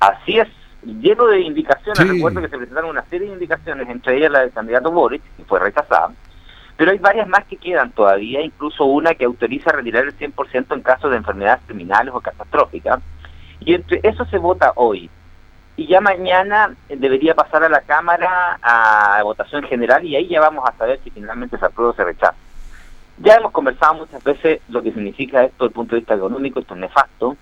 Así 0.00 0.38
es, 0.38 0.48
lleno 0.82 1.26
de 1.26 1.40
indicaciones. 1.40 2.08
Recuerdo 2.08 2.40
que 2.40 2.48
se 2.48 2.56
presentaron 2.56 2.90
una 2.90 3.04
serie 3.04 3.28
de 3.28 3.34
indicaciones, 3.34 3.88
entre 3.88 4.16
ellas 4.16 4.32
la 4.32 4.40
del 4.40 4.52
candidato 4.52 4.90
Boric, 4.90 5.22
que 5.36 5.44
fue 5.44 5.60
rechazada. 5.60 6.10
Pero 6.76 6.90
hay 6.90 6.98
varias 6.98 7.28
más 7.28 7.44
que 7.44 7.56
quedan 7.56 7.92
todavía, 7.92 8.40
incluso 8.40 8.84
una 8.84 9.14
que 9.14 9.26
autoriza 9.26 9.70
retirar 9.72 10.04
el 10.04 10.16
100% 10.16 10.74
en 10.74 10.80
casos 10.80 11.10
de 11.10 11.18
enfermedades 11.18 11.62
criminales 11.66 12.12
o 12.14 12.20
catastróficas 12.20 13.00
y 13.64 13.74
entre 13.74 14.00
eso 14.02 14.24
se 14.26 14.38
vota 14.38 14.72
hoy. 14.76 15.10
Y 15.76 15.86
ya 15.86 16.00
mañana 16.00 16.74
debería 16.88 17.34
pasar 17.34 17.64
a 17.64 17.68
la 17.68 17.80
Cámara 17.80 18.58
a 18.62 19.22
votación 19.22 19.62
general 19.64 20.04
y 20.04 20.16
ahí 20.16 20.28
ya 20.28 20.40
vamos 20.40 20.68
a 20.68 20.76
saber 20.76 21.00
si 21.02 21.10
finalmente 21.10 21.56
se 21.58 21.64
aprueba 21.64 21.92
o 21.92 21.94
se 21.94 22.04
rechaza. 22.04 22.34
Ya 23.18 23.36
hemos 23.36 23.52
conversado 23.52 23.94
muchas 23.94 24.22
veces 24.22 24.60
lo 24.68 24.82
que 24.82 24.92
significa 24.92 25.44
esto 25.44 25.64
desde 25.64 25.66
el 25.66 25.72
punto 25.72 25.94
de 25.94 26.00
vista 26.00 26.14
económico, 26.14 26.60
esto 26.60 26.74
es 26.74 26.80
nefasto, 26.80 27.36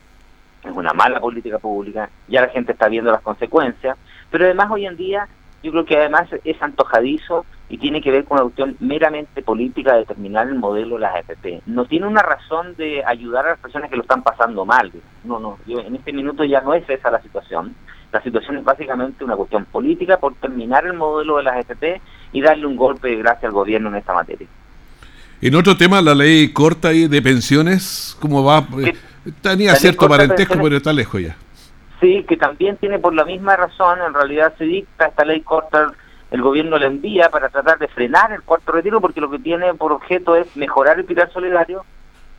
es 0.63 0.73
una 0.73 0.93
mala 0.93 1.21
política 1.21 1.59
pública, 1.59 2.11
ya 2.29 2.43
la 2.43 2.49
gente 2.49 2.73
está 2.73 2.89
viendo 2.89 3.11
las 3.11 3.23
consecuencias, 3.23 3.97
pero 4.31 4.45
además 4.45 4.71
hoy 4.71 4.87
en 4.87 4.97
día 4.97 5.29
yo 5.63 5.71
creo 5.73 5.85
que 5.85 5.97
además 5.97 6.29
es 6.45 6.61
antojadizo 6.63 7.45
y 7.69 7.79
tiene 7.79 8.01
que 8.01 8.11
ver 8.11 8.25
con 8.25 8.37
una 8.37 8.45
cuestión 8.45 8.77
meramente 8.81 9.43
política 9.43 9.93
de 9.93 10.01
determinar 10.01 10.49
el 10.49 10.57
modelo 10.57 10.97
de 10.97 11.03
las 11.03 11.15
AFP. 11.17 11.63
No 11.67 11.85
tiene 11.85 12.07
una 12.07 12.23
razón 12.23 12.75
de 12.77 13.05
ayudar 13.05 13.47
a 13.47 13.51
las 13.51 13.59
personas 13.61 13.91
que 13.91 13.97
lo 13.97 14.03
están 14.03 14.23
pasando 14.23 14.65
mal. 14.65 14.91
No, 15.25 15.39
no, 15.39 15.59
yo, 15.67 15.81
en 15.81 15.95
este 15.95 16.13
minuto 16.13 16.45
ya 16.45 16.61
no 16.63 16.75
es 16.75 16.89
esa 16.89 17.11
la 17.11 17.23
situación. 17.23 17.75
La 18.13 18.21
situación 18.23 18.57
es 18.57 18.65
básicamente 18.65 19.23
una 19.23 19.37
cuestión 19.37 19.67
política 19.67 20.19
por 20.19 20.35
terminar 20.35 20.85
el 20.85 20.95
modelo 20.95 21.37
de 21.37 21.45
las 21.45 21.57
AFP 21.59 22.01
y 22.33 22.41
darle 22.41 22.67
un 22.67 22.77
golpe 22.77 23.09
de 23.09 23.17
gracia 23.17 23.49
al 23.49 23.55
gobierno 23.55 23.89
en 23.91 23.97
esta 23.97 24.15
materia. 24.15 24.49
En 25.41 25.55
otro 25.55 25.77
tema, 25.77 26.03
la 26.03 26.15
ley 26.15 26.53
corta 26.53 26.89
de 26.89 27.23
pensiones, 27.23 28.17
¿cómo 28.21 28.45
va? 28.45 28.67
Tenía 29.41 29.75
cierto 29.77 30.09
parentesco, 30.09 30.59
pero 30.61 30.77
está 30.77 30.93
lejos 30.93 31.23
ya. 31.23 31.37
Sí, 32.01 32.25
que 32.25 32.37
también 32.37 32.77
tiene 32.77 32.99
por 32.99 33.15
la 33.15 33.25
misma 33.25 33.57
razón, 33.57 33.99
en 34.01 34.15
realidad 34.15 34.55
se 34.57 34.65
dicta 34.65 35.07
esta 35.07 35.25
ley 35.25 35.43
corta 35.43 35.93
el 36.31 36.43
gobierno 36.43 36.79
la 36.79 36.87
envía 36.87 37.29
para 37.29 37.49
tratar 37.49 37.79
de 37.79 37.89
frenar 37.89 38.33
el 38.33 38.43
cuarto 38.43 38.73
retiro 38.73 39.01
porque 39.01 39.21
lo 39.21 39.31
que 39.31 39.41
tiene 39.41 39.75
por 39.75 39.93
objeto 39.93 40.37
es 40.37 40.57
mejorar 40.57 40.99
el 40.99 41.05
pilar 41.05 41.31
solidario 41.33 41.85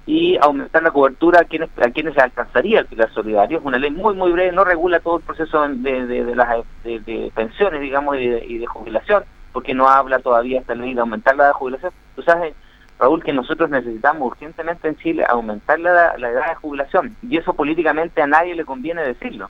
y 0.05 0.37
aumentar 0.37 0.81
la 0.81 0.91
cobertura 0.91 1.41
a 1.41 1.43
quienes 1.43 1.69
a 1.77 1.91
quienes 1.91 2.17
alcanzaría 2.17 2.79
el 2.79 2.85
pilar 2.85 3.11
solidario. 3.13 3.59
Es 3.59 3.65
una 3.65 3.77
ley 3.77 3.91
muy 3.91 4.15
muy 4.15 4.31
breve, 4.31 4.51
no 4.51 4.63
regula 4.63 4.99
todo 4.99 5.17
el 5.17 5.23
proceso 5.23 5.67
de, 5.67 6.05
de, 6.05 6.35
las 6.35 6.65
de, 6.83 7.31
pensiones, 7.35 7.81
digamos, 7.81 8.17
y 8.17 8.57
de, 8.57 8.65
jubilación, 8.65 9.23
porque 9.51 9.73
no 9.73 9.87
habla 9.87 10.19
todavía 10.19 10.61
esta 10.61 10.73
ley 10.73 10.93
de 10.93 11.01
aumentar 11.01 11.35
la 11.35 11.47
de 11.47 11.53
jubilación. 11.53 11.91
Sabes, 12.25 12.55
Raúl, 13.01 13.23
que 13.23 13.33
nosotros 13.33 13.69
necesitamos 13.69 14.27
urgentemente 14.27 14.87
en 14.87 14.95
Chile 14.95 15.25
aumentar 15.27 15.79
la, 15.79 16.17
la 16.17 16.29
edad 16.29 16.49
de 16.49 16.55
jubilación 16.55 17.15
y 17.21 17.37
eso 17.37 17.53
políticamente 17.53 18.21
a 18.21 18.27
nadie 18.27 18.55
le 18.55 18.63
conviene 18.63 19.01
decirlo 19.01 19.49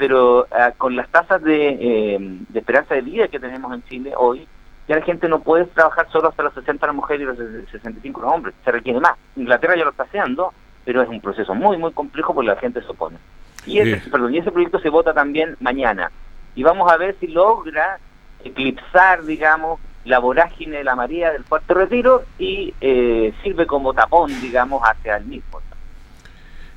pero 0.00 0.46
ah, 0.50 0.72
con 0.78 0.96
las 0.96 1.10
tasas 1.10 1.42
de, 1.42 1.68
eh, 1.78 2.18
de, 2.48 2.58
esperanza 2.58 2.94
de 2.94 3.02
vida 3.02 3.28
que 3.28 3.38
tenemos 3.38 3.70
en 3.74 3.84
Chile 3.84 4.14
hoy, 4.16 4.48
ya 4.88 4.96
la 4.96 5.02
gente 5.02 5.28
no 5.28 5.40
puede 5.40 5.66
trabajar 5.66 6.10
solo 6.10 6.30
hasta 6.30 6.42
los 6.42 6.54
60 6.54 6.86
las 6.86 6.96
mujeres 6.96 7.20
y 7.20 7.24
los 7.26 7.70
65 7.70 8.22
los 8.22 8.32
hombres, 8.32 8.54
se 8.64 8.72
requiere 8.72 8.98
más. 8.98 9.12
Inglaterra 9.36 9.76
ya 9.76 9.84
lo 9.84 9.90
está 9.90 10.04
haciendo, 10.04 10.54
pero 10.86 11.02
es 11.02 11.08
un 11.10 11.20
proceso 11.20 11.54
muy, 11.54 11.76
muy 11.76 11.92
complejo 11.92 12.32
porque 12.32 12.48
la 12.48 12.56
gente 12.56 12.80
se 12.80 12.88
opone. 12.88 13.18
Y 13.66 13.78
ese, 13.78 14.08
perdón, 14.08 14.34
y 14.34 14.38
ese 14.38 14.50
proyecto 14.50 14.78
se 14.78 14.88
vota 14.88 15.12
también 15.12 15.54
mañana. 15.60 16.10
Y 16.54 16.62
vamos 16.62 16.90
a 16.90 16.96
ver 16.96 17.14
si 17.20 17.26
logra 17.26 17.98
eclipsar, 18.42 19.24
digamos, 19.24 19.80
la 20.04 20.18
vorágine 20.18 20.78
de 20.78 20.84
la 20.84 20.96
María 20.96 21.30
del 21.32 21.44
cuarto 21.44 21.74
retiro 21.74 22.24
y 22.38 22.74
eh, 22.80 23.34
sirve 23.42 23.66
como 23.66 23.92
tapón, 23.92 24.30
digamos, 24.40 24.82
hacia 24.82 25.16
el 25.16 25.26
mismo. 25.26 25.60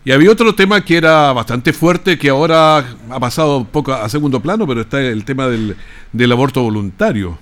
Y 0.06 0.12
había 0.12 0.32
otro 0.32 0.54
tema 0.54 0.84
que 0.84 0.98
era 0.98 1.32
bastante 1.32 1.72
fuerte, 1.72 2.18
que 2.18 2.30
ahora 2.30 2.80
ha 3.10 3.20
pasado 3.22 3.60
un 3.60 3.66
poco 3.66 3.94
a 3.94 4.10
segundo 4.10 4.42
plano, 4.42 4.68
pero 4.68 4.82
está 4.82 5.00
el 5.00 5.24
tema 5.24 5.48
del, 5.48 5.78
del 6.12 6.32
aborto 6.34 6.62
voluntario. 6.62 7.38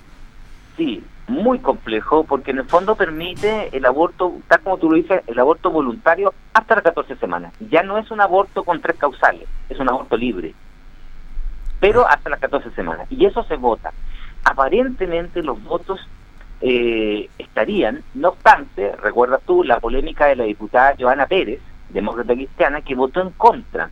Sí, 0.77 1.03
muy 1.27 1.57
complejo, 1.57 2.23
porque 2.23 2.51
en 2.51 2.59
el 2.59 2.65
fondo 2.65 2.95
permite 2.95 3.75
el 3.75 3.83
aborto, 3.83 4.33
tal 4.47 4.59
como 4.59 4.77
tú 4.77 4.91
lo 4.91 4.97
dices, 4.97 5.23
el 5.25 5.39
aborto 5.39 5.71
voluntario 5.71 6.35
hasta 6.53 6.75
las 6.75 6.83
14 6.83 7.15
semanas. 7.15 7.51
Ya 7.71 7.81
no 7.81 7.97
es 7.97 8.11
un 8.11 8.21
aborto 8.21 8.63
con 8.63 8.79
tres 8.79 8.97
causales, 8.97 9.47
es 9.67 9.79
un 9.79 9.89
aborto 9.89 10.15
libre, 10.15 10.53
pero 11.79 12.07
hasta 12.07 12.29
las 12.29 12.39
14 12.39 12.69
semanas. 12.75 13.07
Y 13.09 13.25
eso 13.25 13.43
se 13.45 13.55
vota. 13.55 13.91
Aparentemente 14.43 15.43
los 15.43 15.63
votos 15.63 15.99
eh, 16.61 17.29
estarían, 17.37 18.03
no 18.13 18.29
obstante, 18.29 18.95
recuerdas 18.95 19.41
tú 19.45 19.63
la 19.63 19.79
polémica 19.79 20.27
de 20.27 20.35
la 20.35 20.43
diputada 20.43 20.95
Joana 20.99 21.25
Pérez, 21.25 21.59
demócrata 21.89 22.33
cristiana, 22.33 22.81
que 22.81 22.95
votó 22.95 23.21
en 23.21 23.31
contra. 23.31 23.89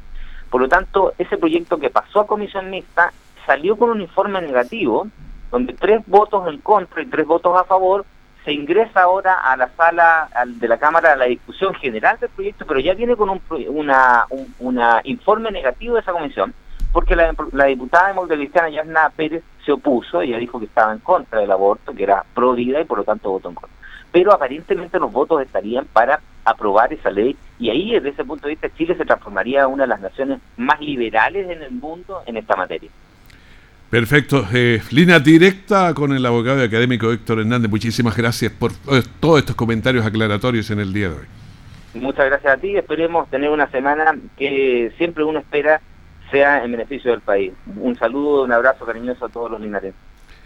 Por 0.50 0.62
lo 0.62 0.68
tanto, 0.68 1.14
ese 1.18 1.38
proyecto 1.38 1.78
que 1.78 1.90
pasó 1.90 2.22
a 2.22 2.28
comisión 2.28 2.70
mixta 2.70 3.12
salió 3.46 3.78
con 3.78 3.90
un 3.90 4.02
informe 4.02 4.42
negativo, 4.42 5.08
donde 5.52 5.74
tres 5.74 6.02
votos 6.08 6.48
en 6.48 6.60
contra 6.60 7.02
y 7.02 7.08
tres 7.08 7.26
votos 7.26 7.60
a 7.60 7.64
favor, 7.64 8.06
se 8.46 8.54
ingresa 8.54 9.02
ahora 9.02 9.34
a 9.34 9.58
la 9.58 9.70
sala 9.76 10.30
de 10.46 10.68
la 10.68 10.78
Cámara 10.78 11.14
a 11.14 11.16
la 11.16 11.26
discusión 11.26 11.74
general 11.76 12.18
del 12.20 12.30
proyecto, 12.30 12.66
pero 12.66 12.80
ya 12.80 12.94
viene 12.94 13.16
con 13.16 13.30
un 13.30 13.42
una, 13.68 14.26
una 14.60 15.02
informe 15.04 15.52
negativo 15.52 15.96
de 15.96 16.02
esa 16.02 16.14
comisión, 16.14 16.54
porque 16.91 17.15
la, 17.15 17.34
la 17.52 17.65
diputada 17.65 18.08
demócrata 18.08 18.39
cristiana 18.39 18.69
Yasna 18.69 19.10
Pérez 19.15 19.43
se 19.65 19.71
opuso, 19.71 20.21
ella 20.21 20.38
dijo 20.38 20.60
que 20.60 20.65
estaba 20.65 20.91
en 20.91 20.99
contra 20.99 21.39
del 21.39 21.52
aborto, 21.52 21.93
que 21.93 22.04
era 22.04 22.23
pro 22.34 22.54
vida 22.54 22.82
y 22.82 22.86
por 22.86 22.99
lo 22.99 23.04
tanto 23.04 23.30
votó 23.30 23.49
en 23.49 23.56
contra. 23.56 23.78
Pero 24.12 24.34
aparentemente 24.34 24.99
los 24.99 25.12
votos 25.12 25.41
estarían 25.41 25.86
para 25.86 26.19
aprobar 26.43 26.91
esa 26.91 27.12
ley 27.12 27.36
y 27.60 27.69
ahí 27.69 27.91
desde 27.91 28.10
ese 28.10 28.23
punto 28.23 28.47
de 28.47 28.54
vista 28.54 28.73
Chile 28.75 28.95
se 28.95 29.06
transformaría 29.06 29.62
en 29.62 29.67
una 29.67 29.84
de 29.84 29.89
las 29.89 30.02
naciones 30.02 30.39
más 30.58 30.80
liberales 30.80 31.49
en 31.49 31.62
el 31.62 31.71
mundo 31.71 32.23
en 32.25 32.38
esta 32.38 32.56
materia. 32.56 32.89
Perfecto. 33.89 34.45
Eh, 34.54 34.82
línea 34.91 35.19
directa 35.19 35.93
con 35.95 36.13
el 36.13 36.23
abogado 36.25 36.62
y 36.62 36.65
académico 36.65 37.12
Héctor 37.12 37.39
Hernández. 37.39 37.71
Muchísimas 37.71 38.15
gracias 38.15 38.52
por 38.52 38.71
todos 39.19 39.39
estos 39.39 39.56
comentarios 39.56 40.06
aclaratorios 40.06 40.69
en 40.69 40.80
el 40.80 40.93
día 40.93 41.10
de 41.10 41.15
hoy. 41.15 41.25
Muchas 41.95 42.28
gracias 42.28 42.54
a 42.54 42.58
ti. 42.58 42.78
Esperemos 42.78 43.28
tener 43.30 43.49
una 43.49 43.67
semana 43.71 44.15
que 44.38 44.93
siempre 44.97 45.23
uno 45.23 45.39
espera 45.39 45.82
sea 46.30 46.63
en 46.63 46.72
beneficio 46.72 47.12
del 47.12 47.22
país. 47.22 47.54
Un 47.76 47.96
saludo, 47.96 48.44
un 48.44 48.52
abrazo 48.52 48.86
cariñoso 48.86 49.26
a 49.26 49.30
todos 49.30 49.52
los 49.52 49.62
linares. 49.62 49.94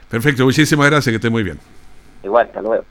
Perfecto. 0.09 0.45
Muchísimas 0.45 0.89
gracias. 0.89 1.11
Que 1.11 1.17
esté 1.17 1.29
muy 1.29 1.43
bien. 1.43 1.59
Igual, 2.23 2.47
hasta 2.47 2.61
luego. 2.61 2.85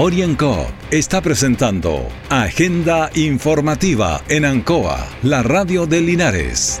Orienco 0.00 0.64
está 0.92 1.20
presentando 1.20 2.06
Agenda 2.30 3.10
Informativa 3.14 4.20
en 4.28 4.44
Ancoa, 4.44 5.04
la 5.24 5.42
radio 5.42 5.86
de 5.86 6.00
Linares. 6.00 6.80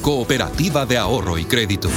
cooperativa 0.00 0.86
de 0.86 0.96
ahorro 0.96 1.38
y 1.38 1.44
crédito. 1.44 1.90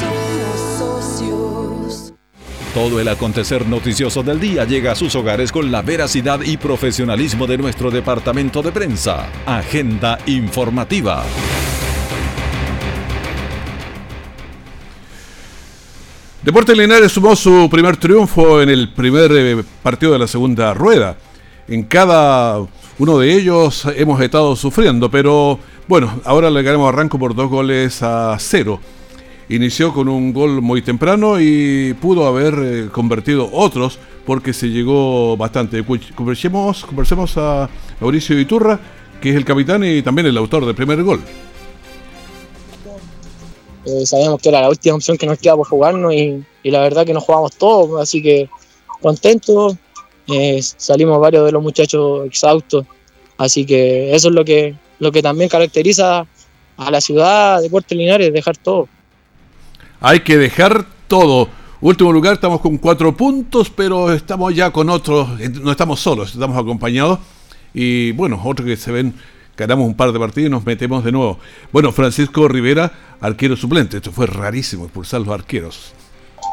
Todo 2.73 2.99
el 2.99 3.07
acontecer 3.07 3.67
noticioso 3.67 4.23
del 4.23 4.39
día 4.39 4.65
llega 4.65 4.91
a 4.91 4.95
sus 4.95 5.15
hogares 5.15 5.51
con 5.51 5.71
la 5.71 5.81
veracidad 5.81 6.41
y 6.41 6.57
profesionalismo 6.57 7.45
de 7.47 7.57
nuestro 7.57 7.91
departamento 7.91 8.61
de 8.61 8.71
prensa. 8.71 9.29
Agenda 9.45 10.17
informativa. 10.25 11.23
Deportes 16.41 16.77
Linares 16.77 17.11
sumó 17.11 17.35
su 17.35 17.69
primer 17.71 17.95
triunfo 17.95 18.61
en 18.61 18.69
el 18.69 18.91
primer 18.91 19.31
eh, 19.31 19.63
partido 19.81 20.11
de 20.11 20.19
la 20.19 20.27
segunda 20.27 20.73
rueda. 20.73 21.15
En 21.67 21.83
cada 21.83 22.57
uno 22.99 23.17
de 23.19 23.33
ellos 23.33 23.87
hemos 23.95 24.19
estado 24.21 24.55
sufriendo, 24.55 25.09
pero 25.09 25.59
bueno, 25.87 26.21
ahora 26.23 26.49
le 26.49 26.61
ganamos 26.63 26.89
arranco 26.89 27.19
por 27.19 27.35
dos 27.35 27.49
goles 27.49 28.01
a 28.01 28.37
cero. 28.39 28.79
Inició 29.49 29.93
con 29.93 30.07
un 30.07 30.31
gol 30.31 30.61
muy 30.61 30.81
temprano 30.81 31.39
y 31.39 31.93
pudo 31.95 32.25
haber 32.25 32.55
eh, 32.59 32.89
convertido 32.91 33.49
otros 33.51 33.99
porque 34.25 34.53
se 34.53 34.67
llegó 34.67 35.35
bastante. 35.35 35.83
Conversemos, 36.15 36.85
conversemos 36.85 37.37
a 37.37 37.69
Mauricio 37.99 38.39
Iturra, 38.39 38.79
que 39.21 39.31
es 39.31 39.35
el 39.35 39.43
capitán 39.43 39.83
y 39.83 40.01
también 40.01 40.27
el 40.27 40.37
autor 40.37 40.65
del 40.65 40.75
primer 40.75 41.03
gol. 41.03 41.21
Eh, 43.85 44.05
sabíamos 44.05 44.41
que 44.41 44.49
era 44.49 44.61
la 44.61 44.69
última 44.69 44.95
opción 44.95 45.17
que 45.17 45.25
nos 45.25 45.37
quedaba 45.39 45.57
por 45.57 45.67
jugarnos 45.67 46.13
y, 46.13 46.43
la 46.63 46.79
verdad 46.79 47.05
que 47.05 47.13
nos 47.13 47.23
jugamos 47.23 47.55
todos, 47.57 48.01
así 48.01 48.21
que 48.21 48.49
contentos. 49.01 49.75
Eh, 50.27 50.61
salimos 50.61 51.19
varios 51.19 51.45
de 51.45 51.51
los 51.51 51.61
muchachos 51.61 52.25
exhaustos, 52.25 52.85
así 53.37 53.65
que 53.65 54.15
eso 54.15 54.29
es 54.29 54.33
lo 54.33 54.45
que, 54.45 54.73
lo 55.03 55.11
que 55.11 55.21
también 55.21 55.49
caracteriza 55.49 56.25
a 56.77 56.91
la 56.91 57.01
ciudad 57.01 57.61
de 57.61 57.69
Puerto 57.69 57.93
Linares, 57.93 58.33
dejar 58.33 58.57
todo. 58.57 58.87
Hay 60.01 60.21
que 60.21 60.37
dejar 60.37 60.85
todo. 61.07 61.49
Último 61.81 62.11
lugar, 62.11 62.33
estamos 62.33 62.61
con 62.61 62.77
cuatro 62.77 63.15
puntos, 63.15 63.69
pero 63.69 64.11
estamos 64.13 64.55
ya 64.55 64.71
con 64.71 64.89
otros, 64.89 65.27
no 65.61 65.71
estamos 65.71 65.99
solos, 65.99 66.33
estamos 66.33 66.57
acompañados. 66.57 67.19
Y 67.73 68.11
bueno, 68.13 68.41
otros 68.43 68.65
que 68.67 68.77
se 68.77 68.91
ven 68.91 69.13
ganamos 69.55 69.85
un 69.85 69.95
par 69.95 70.11
de 70.11 70.19
partidos 70.19 70.47
y 70.47 70.51
nos 70.51 70.65
metemos 70.65 71.03
de 71.03 71.11
nuevo. 71.11 71.39
Bueno, 71.71 71.91
Francisco 71.91 72.47
Rivera, 72.47 72.91
arquero 73.19 73.55
suplente. 73.55 73.97
Esto 73.97 74.11
fue 74.11 74.27
rarísimo, 74.27 74.85
expulsar 74.85 75.21
los 75.21 75.29
arqueros. 75.29 75.93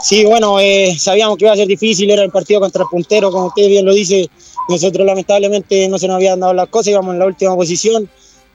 Sí, 0.03 0.25
bueno, 0.25 0.59
eh, 0.59 0.97
sabíamos 0.99 1.37
que 1.37 1.45
iba 1.45 1.53
a 1.53 1.57
ser 1.57 1.69
difícil, 1.69 2.11
era 2.11 2.23
el 2.23 2.31
partido 2.31 2.61
contra 2.61 2.83
el 2.83 2.89
puntero, 2.89 3.31
como 3.31 3.47
usted 3.47 3.69
bien 3.69 3.85
lo 3.85 3.93
dice. 3.93 4.29
Nosotros 4.69 5.07
lamentablemente 5.07 5.89
no 5.89 5.99
se 5.99 6.07
nos 6.07 6.17
habían 6.17 6.41
dado 6.41 6.55
las 6.55 6.69
cosas, 6.69 6.89
íbamos 6.89 7.13
en 7.13 7.19
la 7.19 7.27
última 7.27 7.55
posición, 7.57 8.09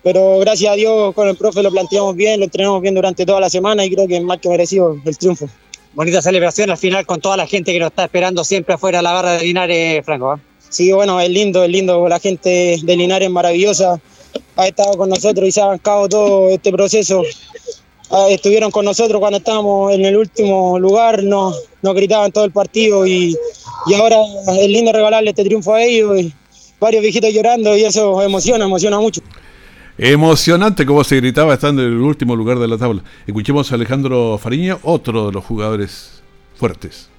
pero 0.06 0.38
gracias 0.38 0.72
a 0.72 0.76
Dios 0.76 1.16
con 1.16 1.28
el 1.28 1.36
profe 1.36 1.64
lo 1.64 1.72
planteamos 1.72 2.16
bien, 2.16 2.40
lo 2.40 2.46
entrenamos 2.46 2.80
bien 2.80 2.94
durante 2.94 3.26
toda 3.26 3.40
la 3.40 3.50
semana 3.50 3.84
y 3.84 3.90
creo 3.90 4.08
que 4.08 4.18
es 4.18 4.24
más 4.24 4.38
que 4.38 4.50
merecido 4.50 4.96
el 5.04 5.18
triunfo. 5.18 5.50
Bonita 5.96 6.22
celebración 6.22 6.70
al 6.70 6.78
final 6.78 7.08
con 7.08 7.20
toda 7.20 7.36
la 7.36 7.48
gente 7.48 7.74
que 7.74 7.80
nos 7.80 7.88
está 7.88 8.04
esperando 8.04 8.44
siempre 8.44 8.76
afuera 8.76 9.00
de 9.00 9.02
la 9.02 9.14
barra 9.14 9.32
de 9.32 9.46
Linares, 9.46 10.06
Franco. 10.06 10.36
¿eh? 10.36 10.38
Sí, 10.70 10.92
bueno, 10.92 11.20
es 11.20 11.30
lindo, 11.32 11.64
es 11.64 11.72
lindo, 11.72 12.08
la 12.08 12.20
gente 12.20 12.78
de 12.84 12.96
Linares 12.96 13.30
es 13.30 13.34
maravillosa 13.34 14.00
ha 14.58 14.68
estado 14.68 14.96
con 14.96 15.10
nosotros 15.10 15.48
y 15.48 15.52
se 15.52 15.62
ha 15.62 15.66
bancado 15.66 16.08
todo 16.08 16.50
este 16.50 16.72
proceso. 16.72 17.24
Ah, 18.12 18.28
estuvieron 18.30 18.70
con 18.70 18.86
nosotros 18.86 19.20
cuando 19.20 19.40
estábamos 19.40 19.92
en 19.92 20.06
el 20.06 20.16
último 20.18 20.78
lugar, 20.78 21.24
nos, 21.24 21.64
nos 21.82 21.96
gritaban 21.96 22.32
todo 22.32 22.46
el 22.46 22.52
partido 22.52 23.08
y, 23.08 23.36
y, 23.88 23.94
ahora 23.96 24.18
es 24.60 24.70
lindo 24.70 24.92
regalarle 24.92 25.32
este 25.32 25.44
triunfo 25.44 25.74
a 25.74 25.82
ellos. 25.82 26.22
Y 26.22 26.32
varios 26.80 27.02
viejitos 27.02 27.34
llorando 27.34 27.76
y 27.76 27.86
eso 27.86 28.22
emociona, 28.22 28.66
emociona 28.66 29.00
mucho. 29.00 29.22
Emocionante 29.98 30.86
como 30.86 31.06
se 31.06 31.16
gritaba 31.16 31.54
estando 31.54 31.82
en 31.82 31.88
el 31.88 32.02
último 32.02 32.36
lugar 32.36 32.60
de 32.60 32.68
la 32.68 32.78
tabla. 32.78 33.02
Escuchemos 33.26 33.72
a 33.72 33.76
Alejandro 33.76 34.38
Fariña, 34.38 34.78
otro 34.84 35.28
de 35.28 35.32
los 35.32 35.46
jugadores 35.46 36.22
fuertes. 36.56 37.10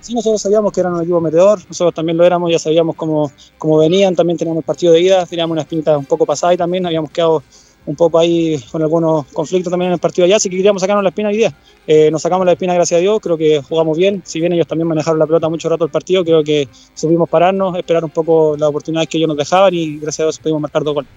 Sí, 0.00 0.12
nosotros 0.12 0.42
sabíamos 0.42 0.70
que 0.70 0.80
eran 0.80 0.92
un 0.92 1.00
equipo 1.00 1.18
metedor, 1.18 1.60
nosotros 1.66 1.94
también 1.94 2.18
lo 2.18 2.24
éramos, 2.24 2.50
ya 2.50 2.58
sabíamos 2.58 2.94
cómo, 2.94 3.32
cómo 3.56 3.78
venían, 3.78 4.14
también 4.14 4.36
teníamos 4.36 4.60
el 4.60 4.66
partido 4.66 4.92
de 4.92 5.00
ida, 5.00 5.24
teníamos 5.24 5.52
una 5.52 5.62
espinita 5.62 5.96
un 5.96 6.04
poco 6.04 6.26
pasada 6.26 6.52
y 6.52 6.58
también 6.58 6.84
habíamos 6.84 7.10
quedado 7.10 7.42
un 7.86 7.96
poco 7.96 8.18
ahí 8.18 8.62
con 8.70 8.82
algunos 8.82 9.24
conflictos 9.32 9.70
también 9.70 9.88
en 9.88 9.94
el 9.94 9.98
partido 9.98 10.26
allá, 10.26 10.36
así 10.36 10.50
que 10.50 10.56
queríamos 10.56 10.82
sacarnos 10.82 11.02
la 11.02 11.08
espina 11.08 11.30
hoy 11.30 11.38
día. 11.38 11.54
Eh, 11.86 12.10
nos 12.10 12.20
sacamos 12.20 12.44
la 12.44 12.52
espina 12.52 12.74
gracias 12.74 12.98
a 12.98 13.00
Dios, 13.00 13.18
creo 13.22 13.38
que 13.38 13.62
jugamos 13.62 13.96
bien, 13.96 14.22
si 14.26 14.40
bien 14.40 14.52
ellos 14.52 14.66
también 14.66 14.88
manejaron 14.88 15.18
la 15.18 15.26
pelota 15.26 15.48
mucho 15.48 15.70
rato 15.70 15.84
el 15.84 15.90
partido, 15.90 16.22
creo 16.22 16.44
que 16.44 16.68
supimos 16.92 17.30
pararnos, 17.30 17.78
esperar 17.78 18.04
un 18.04 18.10
poco 18.10 18.56
la 18.58 18.68
oportunidad 18.68 19.06
que 19.06 19.16
ellos 19.16 19.28
nos 19.28 19.38
dejaban 19.38 19.72
y 19.72 19.98
gracias 19.98 20.20
a 20.20 20.24
Dios 20.24 20.38
pudimos 20.38 20.60
marcar 20.60 20.84
dos 20.84 20.94
goles. 20.94 21.10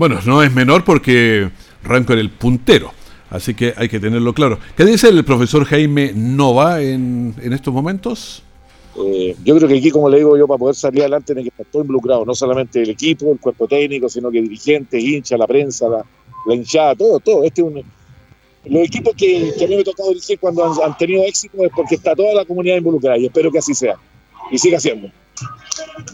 Bueno, 0.00 0.18
no 0.24 0.42
es 0.42 0.50
menor 0.50 0.82
porque 0.82 1.50
Ranco 1.84 2.14
era 2.14 2.22
el 2.22 2.30
puntero 2.30 2.90
Así 3.28 3.52
que 3.52 3.74
hay 3.76 3.86
que 3.86 4.00
tenerlo 4.00 4.32
claro. 4.32 4.58
¿Qué 4.74 4.86
dice 4.86 5.10
el 5.10 5.22
profesor 5.26 5.66
Jaime 5.66 6.12
Nova 6.14 6.80
en, 6.80 7.34
en 7.38 7.52
estos 7.52 7.74
momentos? 7.74 8.42
Eh, 8.96 9.36
yo 9.44 9.56
creo 9.56 9.68
que 9.68 9.76
aquí, 9.76 9.90
como 9.90 10.08
le 10.08 10.16
digo 10.16 10.38
yo, 10.38 10.48
para 10.48 10.56
poder 10.56 10.74
salir 10.74 11.02
adelante 11.02 11.34
tiene 11.34 11.42
que 11.42 11.50
estar 11.50 11.66
todo 11.66 11.82
involucrado, 11.82 12.24
no 12.24 12.34
solamente 12.34 12.80
el 12.80 12.88
equipo, 12.88 13.30
el 13.30 13.38
cuerpo 13.38 13.68
técnico, 13.68 14.08
sino 14.08 14.30
que 14.30 14.40
dirigentes, 14.40 15.04
hinchas, 15.04 15.38
la 15.38 15.46
prensa, 15.46 15.86
la, 15.86 16.54
hinchada, 16.54 16.94
todo, 16.94 17.20
todo. 17.20 17.44
Este 17.44 17.62
un, 17.62 17.74
los 17.74 18.82
equipos 18.82 19.12
que, 19.14 19.52
que 19.58 19.64
a 19.66 19.68
mí 19.68 19.74
me 19.74 19.82
ha 19.82 19.84
tocado 19.84 20.08
dirigir 20.08 20.38
cuando 20.40 20.82
han, 20.82 20.96
tenido 20.96 21.24
éxito 21.24 21.62
es 21.62 21.70
porque 21.76 21.96
está 21.96 22.16
toda 22.16 22.32
la 22.32 22.46
comunidad 22.46 22.78
involucrada 22.78 23.18
y 23.18 23.26
espero 23.26 23.52
que 23.52 23.58
así 23.58 23.74
sea 23.74 23.96
y 24.50 24.58
siga 24.58 24.80
siendo. 24.80 25.10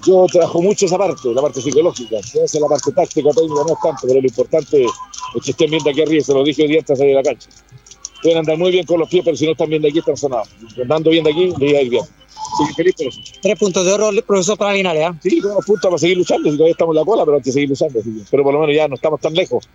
Yo 0.07 0.27
trabajo 0.31 0.63
mucho 0.63 0.87
esa 0.87 0.99
parte, 0.99 1.35
la 1.35 1.43
parte 1.43 1.61
psicológica, 1.61 2.19
esa 2.19 2.61
la 2.61 2.69
parte 2.69 2.93
táctica, 2.93 3.31
técnica 3.31 3.63
no 3.67 3.73
es 3.73 3.81
tanto, 3.83 4.03
pero 4.03 4.21
lo 4.21 4.27
importante 4.27 4.85
es 4.85 5.43
que 5.45 5.51
estén 5.51 5.71
viendo 5.71 5.91
aquí 5.91 6.03
arriba, 6.03 6.23
se 6.23 6.33
lo 6.33 6.45
dije 6.45 6.63
hoy 6.63 6.69
día 6.69 6.79
antes 6.79 6.97
de 6.97 7.03
salir 7.03 7.17
de 7.17 7.23
la 7.23 7.29
cancha. 7.29 7.49
Pueden 8.23 8.39
andar 8.39 8.57
muy 8.57 8.71
bien 8.71 8.87
con 8.87 9.01
los 9.01 9.09
pies, 9.09 9.23
pero 9.25 9.37
si 9.37 9.47
no 9.47 9.53
están 9.53 9.69
bien 9.69 9.83
de 9.83 9.89
aquí, 9.89 9.99
están 9.99 10.17
sonados. 10.17 10.49
Andando 10.81 11.11
bien 11.11 11.25
de 11.25 11.31
aquí, 11.31 11.53
le 11.59 11.71
iba 11.71 11.79
a 11.79 11.83
ir 11.83 11.91
bien. 11.91 12.05
Sí, 12.05 12.75
feliz 12.75 12.95
por 12.97 13.07
eso. 13.07 13.21
Tres 13.43 13.59
puntos 13.59 13.85
de 13.85 13.93
oro, 13.93 14.11
profesor, 14.27 14.57
para 14.57 14.73
Linares, 14.73 15.11
¿eh? 15.11 15.19
Sí, 15.23 15.41
tenemos 15.41 15.65
puntos 15.65 15.89
para 15.89 15.99
seguir 15.99 16.17
luchando, 16.17 16.51
si 16.51 16.57
todavía 16.57 16.73
estamos 16.73 16.95
en 16.95 17.01
la 17.01 17.05
cola, 17.05 17.25
pero 17.25 17.37
hay 17.37 17.43
que 17.43 17.53
seguir 17.53 17.69
luchando. 17.69 18.01
Pero 18.31 18.43
por 18.43 18.55
lo 18.55 18.61
menos 18.61 18.75
ya 18.75 18.89
no 18.89 18.95
estamos 18.95 19.21
tan 19.21 19.35
lejos. 19.35 19.69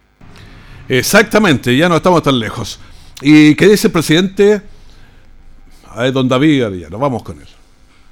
Exactamente, 0.87 1.75
ya 1.77 1.87
no 1.87 1.97
estamos 1.97 2.23
tan 2.23 2.39
lejos. 2.39 2.79
¿Y 3.21 3.55
qué 3.55 3.67
dice 3.67 3.87
el 3.87 3.93
presidente? 3.93 4.61
A 5.89 6.03
ver, 6.03 6.13
don 6.13 6.27
David 6.27 6.65
nos 6.89 6.99
vamos 6.99 7.23
con 7.23 7.39
él. 7.39 7.47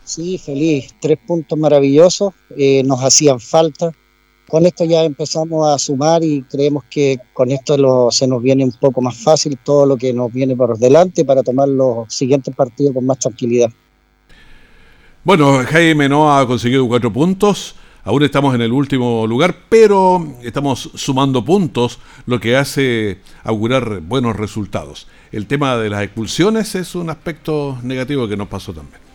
Sí, 0.10 0.40
feliz. 0.40 0.96
Tres 1.00 1.20
puntos 1.28 1.56
maravillosos. 1.56 2.34
Eh, 2.58 2.82
nos 2.84 3.00
hacían 3.04 3.40
falta. 3.40 3.92
Con 4.48 4.66
esto 4.66 4.84
ya 4.84 5.04
empezamos 5.04 5.68
a 5.68 5.78
sumar 5.78 6.24
y 6.24 6.42
creemos 6.42 6.84
que 6.90 7.20
con 7.32 7.52
esto 7.52 8.10
se 8.10 8.26
nos 8.26 8.42
viene 8.42 8.64
un 8.64 8.72
poco 8.72 9.02
más 9.04 9.16
fácil 9.16 9.60
todo 9.64 9.86
lo 9.86 9.98
que 9.98 10.12
nos 10.12 10.34
viene 10.34 10.56
por 10.56 10.76
delante 10.80 11.24
para 11.24 11.44
tomar 11.44 11.70
los 11.70 12.12
siguientes 12.12 12.56
partidos 12.56 12.96
con 12.96 13.06
más 13.06 13.20
tranquilidad. 13.20 13.70
Bueno, 15.24 15.64
Jaime 15.64 16.10
no 16.10 16.36
ha 16.36 16.48
conseguido 16.48 16.88
cuatro 16.88 17.14
puntos. 17.14 17.76
Aún 18.04 18.24
estamos 18.24 18.56
en 18.56 18.62
el 18.62 18.72
último 18.72 19.28
lugar, 19.28 19.56
pero 19.70 20.26
estamos 20.42 20.90
sumando 20.96 21.46
puntos, 21.46 22.00
lo 22.26 22.40
que 22.40 22.58
hace 22.58 23.20
augurar 23.44 24.00
buenos 24.00 24.36
resultados. 24.36 25.06
El 25.32 25.46
tema 25.46 25.78
de 25.78 25.92
las 25.92 26.02
expulsiones 26.02 26.74
es 26.74 26.96
un 26.96 27.12
aspecto 27.12 27.78
negativo 27.84 28.28
que 28.28 28.38
nos 28.38 28.48
pasó 28.48 28.74
también. 28.74 29.09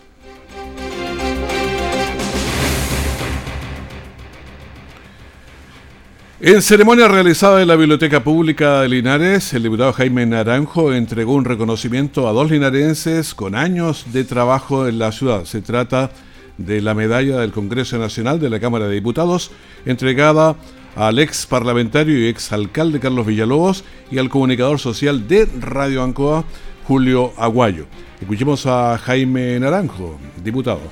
En 6.46 6.61
ceremonia 6.61 7.09
realizada 7.09 7.62
en 7.62 7.68
la 7.68 7.74
Biblioteca 7.74 8.22
Pública 8.22 8.83
de 8.83 8.90
Linares, 8.90 9.54
el 9.54 9.62
diputado 9.62 9.94
Jaime 9.94 10.26
Naranjo 10.26 10.92
entregó 10.92 11.33
un 11.33 11.46
reconocimiento 11.46 12.28
a 12.28 12.33
dos 12.33 12.50
linarenses 12.50 13.33
con 13.33 13.54
años 13.54 14.04
de 14.12 14.24
trabajo 14.24 14.87
en 14.87 14.98
la 14.98 15.11
ciudad. 15.11 15.46
Se 15.46 15.62
trata 15.62 16.11
de 16.59 16.83
la 16.83 16.92
medalla 16.92 17.38
del 17.38 17.50
Congreso 17.50 17.96
Nacional 17.96 18.40
de 18.40 18.50
la 18.50 18.61
Cámara 18.61 18.88
de 18.88 18.94
Diputados, 18.94 19.52
entregada 19.87 20.54
al 20.96 21.18
ex 21.18 21.46
parlamentario 21.46 22.18
y 22.18 22.28
ex 22.28 22.52
alcalde 22.52 23.00
Carlos 23.00 23.24
Villalobos 23.24 23.83
y 24.11 24.18
al 24.18 24.28
comunicador 24.28 24.78
social 24.78 25.26
de 25.26 25.48
Radio 25.61 26.02
Ancoa, 26.02 26.44
Julio 26.87 27.33
Aguayo. 27.38 27.87
Escuchemos 28.20 28.66
a 28.66 28.98
Jaime 28.98 29.59
Naranjo, 29.59 30.18
diputado. 30.44 30.83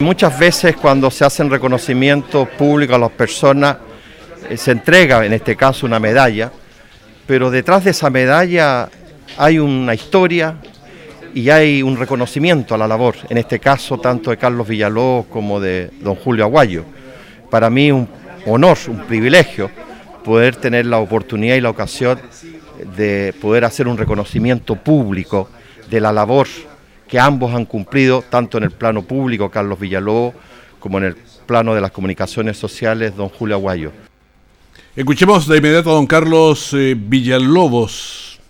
Muchas 0.00 0.36
veces 0.36 0.76
cuando 0.76 1.08
se 1.08 1.24
hacen 1.24 1.50
reconocimientos 1.50 2.48
públicos 2.48 2.96
a 2.96 2.98
las 2.98 3.12
personas, 3.12 3.76
se 4.56 4.70
entrega 4.70 5.24
en 5.24 5.32
este 5.32 5.56
caso 5.56 5.86
una 5.86 5.98
medalla, 5.98 6.50
pero 7.26 7.50
detrás 7.50 7.84
de 7.84 7.90
esa 7.90 8.10
medalla 8.10 8.88
hay 9.36 9.58
una 9.58 9.94
historia 9.94 10.56
y 11.34 11.50
hay 11.50 11.82
un 11.82 11.96
reconocimiento 11.96 12.74
a 12.74 12.78
la 12.78 12.88
labor, 12.88 13.16
en 13.28 13.38
este 13.38 13.58
caso 13.58 13.98
tanto 13.98 14.30
de 14.30 14.36
Carlos 14.36 14.66
Villalobos 14.66 15.26
como 15.26 15.60
de 15.60 15.90
don 16.00 16.14
Julio 16.16 16.44
Aguayo. 16.44 16.84
Para 17.50 17.70
mí 17.70 17.92
un 17.92 18.08
honor, 18.46 18.78
un 18.88 19.06
privilegio 19.06 19.70
poder 20.24 20.56
tener 20.56 20.86
la 20.86 20.98
oportunidad 20.98 21.56
y 21.56 21.60
la 21.60 21.70
ocasión 21.70 22.18
de 22.96 23.34
poder 23.40 23.64
hacer 23.64 23.88
un 23.88 23.96
reconocimiento 23.96 24.76
público 24.76 25.48
de 25.90 26.00
la 26.00 26.12
labor 26.12 26.46
que 27.06 27.18
ambos 27.18 27.54
han 27.54 27.64
cumplido, 27.64 28.22
tanto 28.22 28.58
en 28.58 28.64
el 28.64 28.70
plano 28.70 29.02
público, 29.02 29.50
Carlos 29.50 29.80
Villalobos, 29.80 30.34
como 30.78 30.98
en 30.98 31.04
el 31.04 31.16
plano 31.46 31.74
de 31.74 31.80
las 31.80 31.90
comunicaciones 31.90 32.58
sociales, 32.58 33.16
don 33.16 33.28
Julio 33.30 33.56
Aguayo. 33.56 34.07
Escuchemos 34.98 35.46
de 35.46 35.58
inmediato 35.58 35.92
a 35.92 35.94
don 35.94 36.08
Carlos 36.08 36.74
eh, 36.74 36.96
Villalobos. 36.98 38.40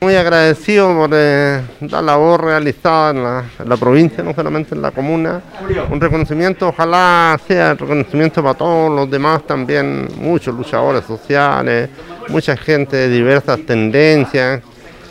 Muy 0.00 0.16
agradecido 0.16 0.92
por 0.96 1.10
eh, 1.12 1.62
la 1.82 2.02
labor 2.02 2.46
realizada 2.46 3.10
en 3.12 3.22
la, 3.22 3.44
en 3.60 3.68
la, 3.68 3.76
provincia, 3.76 4.24
no 4.24 4.34
solamente 4.34 4.74
en 4.74 4.82
la 4.82 4.90
comuna. 4.90 5.40
Un 5.88 6.00
reconocimiento, 6.00 6.70
ojalá 6.70 7.40
sea 7.46 7.74
reconocimiento 7.74 8.42
para 8.42 8.54
todos 8.54 8.90
los 8.90 9.08
demás 9.08 9.46
también, 9.46 10.08
muchos 10.18 10.56
luchadores 10.56 11.04
sociales, 11.04 11.90
mucha 12.28 12.56
gente 12.56 12.96
de 12.96 13.08
diversas 13.10 13.64
tendencias 13.64 14.60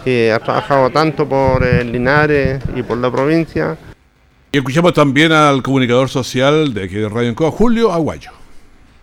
que 0.04 0.30
ha 0.30 0.40
trabajado 0.40 0.90
tanto 0.90 1.26
por 1.26 1.64
eh, 1.64 1.86
Linares 1.86 2.62
y 2.76 2.84
por 2.84 2.98
la 2.98 3.10
provincia. 3.10 3.78
Y 4.52 4.58
escuchamos 4.58 4.92
también 4.92 5.32
al 5.32 5.64
comunicador 5.64 6.10
social 6.10 6.74
de 6.74 6.84
aquí 6.84 6.96
de 6.96 7.08
Radio 7.08 7.30
Encoa, 7.30 7.50
Julio 7.50 7.94
Aguayo. 7.94 8.41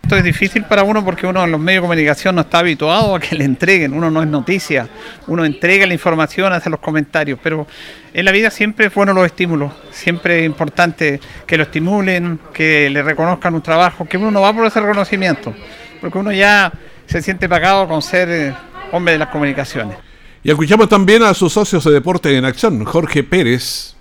Esto 0.09 0.17
es 0.17 0.23
difícil 0.23 0.63
para 0.63 0.81
uno 0.81 1.05
porque 1.05 1.27
uno 1.27 1.43
en 1.43 1.51
los 1.51 1.59
medios 1.59 1.83
de 1.83 1.87
comunicación 1.87 2.33
no 2.33 2.41
está 2.41 2.57
habituado 2.57 3.13
a 3.13 3.19
que 3.19 3.35
le 3.35 3.43
entreguen, 3.45 3.93
uno 3.93 4.09
no 4.09 4.23
es 4.23 4.27
noticia, 4.27 4.89
uno 5.27 5.45
entrega 5.45 5.85
la 5.85 5.93
información, 5.93 6.51
hace 6.51 6.67
los 6.71 6.79
comentarios, 6.79 7.37
pero 7.43 7.67
en 8.11 8.25
la 8.25 8.31
vida 8.31 8.49
siempre 8.49 8.87
es 8.87 8.93
bueno 8.95 9.13
los 9.13 9.23
estímulos, 9.23 9.71
siempre 9.91 10.39
es 10.39 10.45
importante 10.47 11.19
que 11.45 11.57
lo 11.57 11.61
estimulen, 11.61 12.39
que 12.51 12.89
le 12.89 13.03
reconozcan 13.03 13.53
un 13.53 13.61
trabajo, 13.61 14.05
que 14.05 14.17
uno 14.17 14.31
no 14.31 14.41
va 14.41 14.51
por 14.51 14.65
ese 14.65 14.81
reconocimiento, 14.81 15.53
porque 16.01 16.17
uno 16.17 16.31
ya 16.31 16.73
se 17.05 17.21
siente 17.21 17.47
pagado 17.47 17.87
con 17.87 18.01
ser 18.01 18.29
eh, 18.31 18.55
hombre 18.91 19.13
de 19.13 19.19
las 19.19 19.29
comunicaciones. 19.29 19.95
Y 20.41 20.49
escuchamos 20.49 20.89
también 20.89 21.21
a 21.21 21.35
sus 21.35 21.53
socios 21.53 21.83
de 21.83 21.91
Deporte 21.91 22.35
en 22.35 22.45
Acción, 22.45 22.83
Jorge 22.83 23.23
Pérez. 23.23 23.93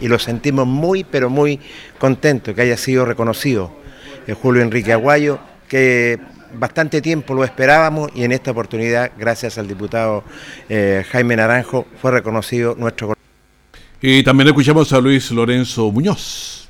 Y 0.00 0.08
lo 0.08 0.18
sentimos 0.18 0.66
muy, 0.66 1.04
pero 1.04 1.30
muy 1.30 1.60
contento 2.00 2.52
que 2.52 2.62
haya 2.62 2.76
sido 2.76 3.04
reconocido 3.04 3.77
Julio 4.34 4.62
Enrique 4.62 4.92
Aguayo, 4.92 5.38
que 5.68 6.18
bastante 6.54 7.00
tiempo 7.00 7.34
lo 7.34 7.44
esperábamos 7.44 8.10
y 8.14 8.24
en 8.24 8.32
esta 8.32 8.50
oportunidad, 8.50 9.12
gracias 9.18 9.58
al 9.58 9.68
diputado 9.68 10.24
eh, 10.68 11.04
Jaime 11.10 11.36
Naranjo, 11.36 11.86
fue 12.00 12.10
reconocido 12.10 12.74
nuestro. 12.78 13.14
Y 14.00 14.22
también 14.22 14.48
escuchamos 14.48 14.92
a 14.92 15.00
Luis 15.00 15.30
Lorenzo 15.30 15.90
Muñoz. 15.90 16.68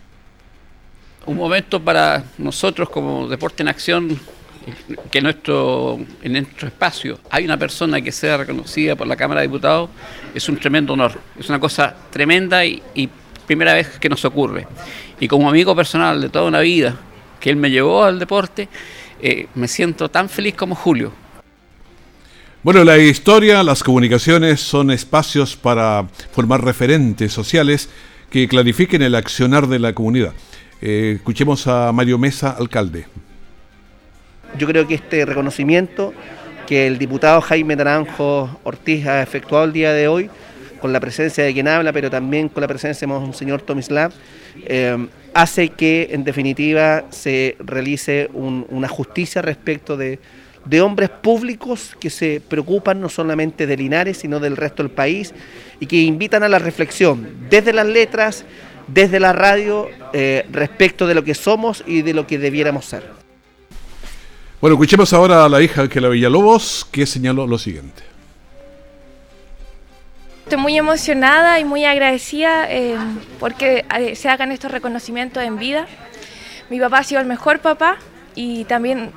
Un 1.26 1.36
momento 1.36 1.82
para 1.82 2.24
nosotros 2.38 2.88
como 2.88 3.28
Deporte 3.28 3.62
en 3.62 3.68
Acción 3.68 4.18
que 5.10 5.20
nuestro, 5.20 5.98
en 6.22 6.32
nuestro 6.32 6.68
espacio 6.68 7.18
hay 7.30 7.44
una 7.44 7.56
persona 7.56 8.00
que 8.00 8.12
sea 8.12 8.36
reconocida 8.36 8.96
por 8.96 9.06
la 9.06 9.16
Cámara 9.16 9.40
de 9.40 9.46
Diputados 9.46 9.90
es 10.34 10.48
un 10.48 10.56
tremendo 10.56 10.92
honor. 10.92 11.18
Es 11.38 11.48
una 11.48 11.60
cosa 11.60 11.94
tremenda 12.10 12.64
y, 12.64 12.82
y 12.94 13.08
primera 13.46 13.74
vez 13.74 13.98
que 13.98 14.08
nos 14.08 14.24
ocurre. 14.24 14.66
Y 15.20 15.28
como 15.28 15.48
amigo 15.48 15.74
personal 15.74 16.20
de 16.20 16.28
toda 16.28 16.46
una 16.46 16.60
vida 16.60 16.96
que 17.40 17.50
él 17.50 17.56
me 17.56 17.70
llevó 17.70 18.04
al 18.04 18.18
deporte, 18.18 18.68
eh, 19.20 19.46
me 19.54 19.68
siento 19.68 20.08
tan 20.08 20.28
feliz 20.28 20.54
como 20.54 20.74
Julio. 20.74 21.12
Bueno, 22.62 22.84
la 22.84 22.98
historia, 22.98 23.62
las 23.62 23.82
comunicaciones 23.82 24.60
son 24.60 24.90
espacios 24.90 25.56
para 25.56 26.06
formar 26.32 26.64
referentes 26.64 27.32
sociales 27.32 27.88
que 28.30 28.48
clarifiquen 28.48 29.02
el 29.02 29.14
accionar 29.14 29.68
de 29.68 29.78
la 29.78 29.92
comunidad. 29.92 30.32
Eh, 30.80 31.14
escuchemos 31.16 31.66
a 31.66 31.92
Mario 31.92 32.18
Mesa, 32.18 32.50
alcalde. 32.50 33.06
Yo 34.58 34.66
creo 34.66 34.86
que 34.86 34.94
este 34.94 35.24
reconocimiento 35.24 36.12
que 36.66 36.86
el 36.86 36.98
diputado 36.98 37.40
Jaime 37.40 37.76
Naranjo 37.76 38.60
Ortiz 38.64 39.06
ha 39.06 39.22
efectuado 39.22 39.64
el 39.64 39.72
día 39.72 39.92
de 39.92 40.06
hoy, 40.08 40.28
con 40.80 40.92
la 40.92 41.00
presencia 41.00 41.44
de 41.44 41.52
quien 41.52 41.66
habla, 41.66 41.92
pero 41.92 42.10
también 42.10 42.48
con 42.48 42.60
la 42.60 42.68
presencia 42.68 43.06
de 43.06 43.12
Monseñor 43.12 43.62
Tomislav, 43.62 44.12
eh, 44.66 45.08
hace 45.34 45.68
que 45.70 46.08
en 46.10 46.24
definitiva 46.24 47.04
se 47.10 47.56
realice 47.60 48.28
un, 48.32 48.66
una 48.70 48.88
justicia 48.88 49.42
respecto 49.42 49.96
de, 49.96 50.18
de, 50.64 50.80
hombres 50.80 51.10
públicos 51.10 51.96
que 52.00 52.10
se 52.10 52.40
preocupan 52.46 53.00
no 53.00 53.08
solamente 53.08 53.66
de 53.66 53.76
Linares, 53.76 54.18
sino 54.18 54.40
del 54.40 54.56
resto 54.56 54.82
del 54.82 54.90
país 54.90 55.32
y 55.80 55.86
que 55.86 55.96
invitan 55.96 56.42
a 56.42 56.48
la 56.48 56.58
reflexión 56.58 57.28
desde 57.48 57.72
las 57.72 57.86
letras, 57.86 58.44
desde 58.88 59.20
la 59.20 59.32
radio, 59.32 59.88
eh, 60.12 60.46
respecto 60.50 61.06
de 61.06 61.14
lo 61.14 61.22
que 61.22 61.34
somos 61.34 61.84
y 61.86 62.02
de 62.02 62.14
lo 62.14 62.26
que 62.26 62.38
debiéramos 62.38 62.86
ser. 62.86 63.04
Bueno, 64.60 64.74
escuchemos 64.74 65.12
ahora 65.12 65.44
a 65.44 65.48
la 65.48 65.62
hija 65.62 65.88
que 65.88 66.00
la 66.00 66.08
Villalobos, 66.08 66.84
que 66.90 67.06
señaló 67.06 67.46
lo 67.46 67.58
siguiente. 67.58 68.07
Estoy 70.48 70.62
muy 70.62 70.78
emocionada 70.78 71.60
y 71.60 71.66
muy 71.66 71.84
agradecida 71.84 72.72
eh, 72.72 72.96
porque 73.38 73.84
eh, 73.98 74.16
se 74.16 74.30
hagan 74.30 74.50
estos 74.50 74.70
reconocimientos 74.70 75.42
en 75.42 75.58
vida. 75.58 75.86
Mi 76.70 76.80
papá 76.80 77.00
ha 77.00 77.04
sido 77.04 77.20
el 77.20 77.26
mejor 77.26 77.58
papá 77.58 77.98
y 78.34 78.64
también, 78.64 79.10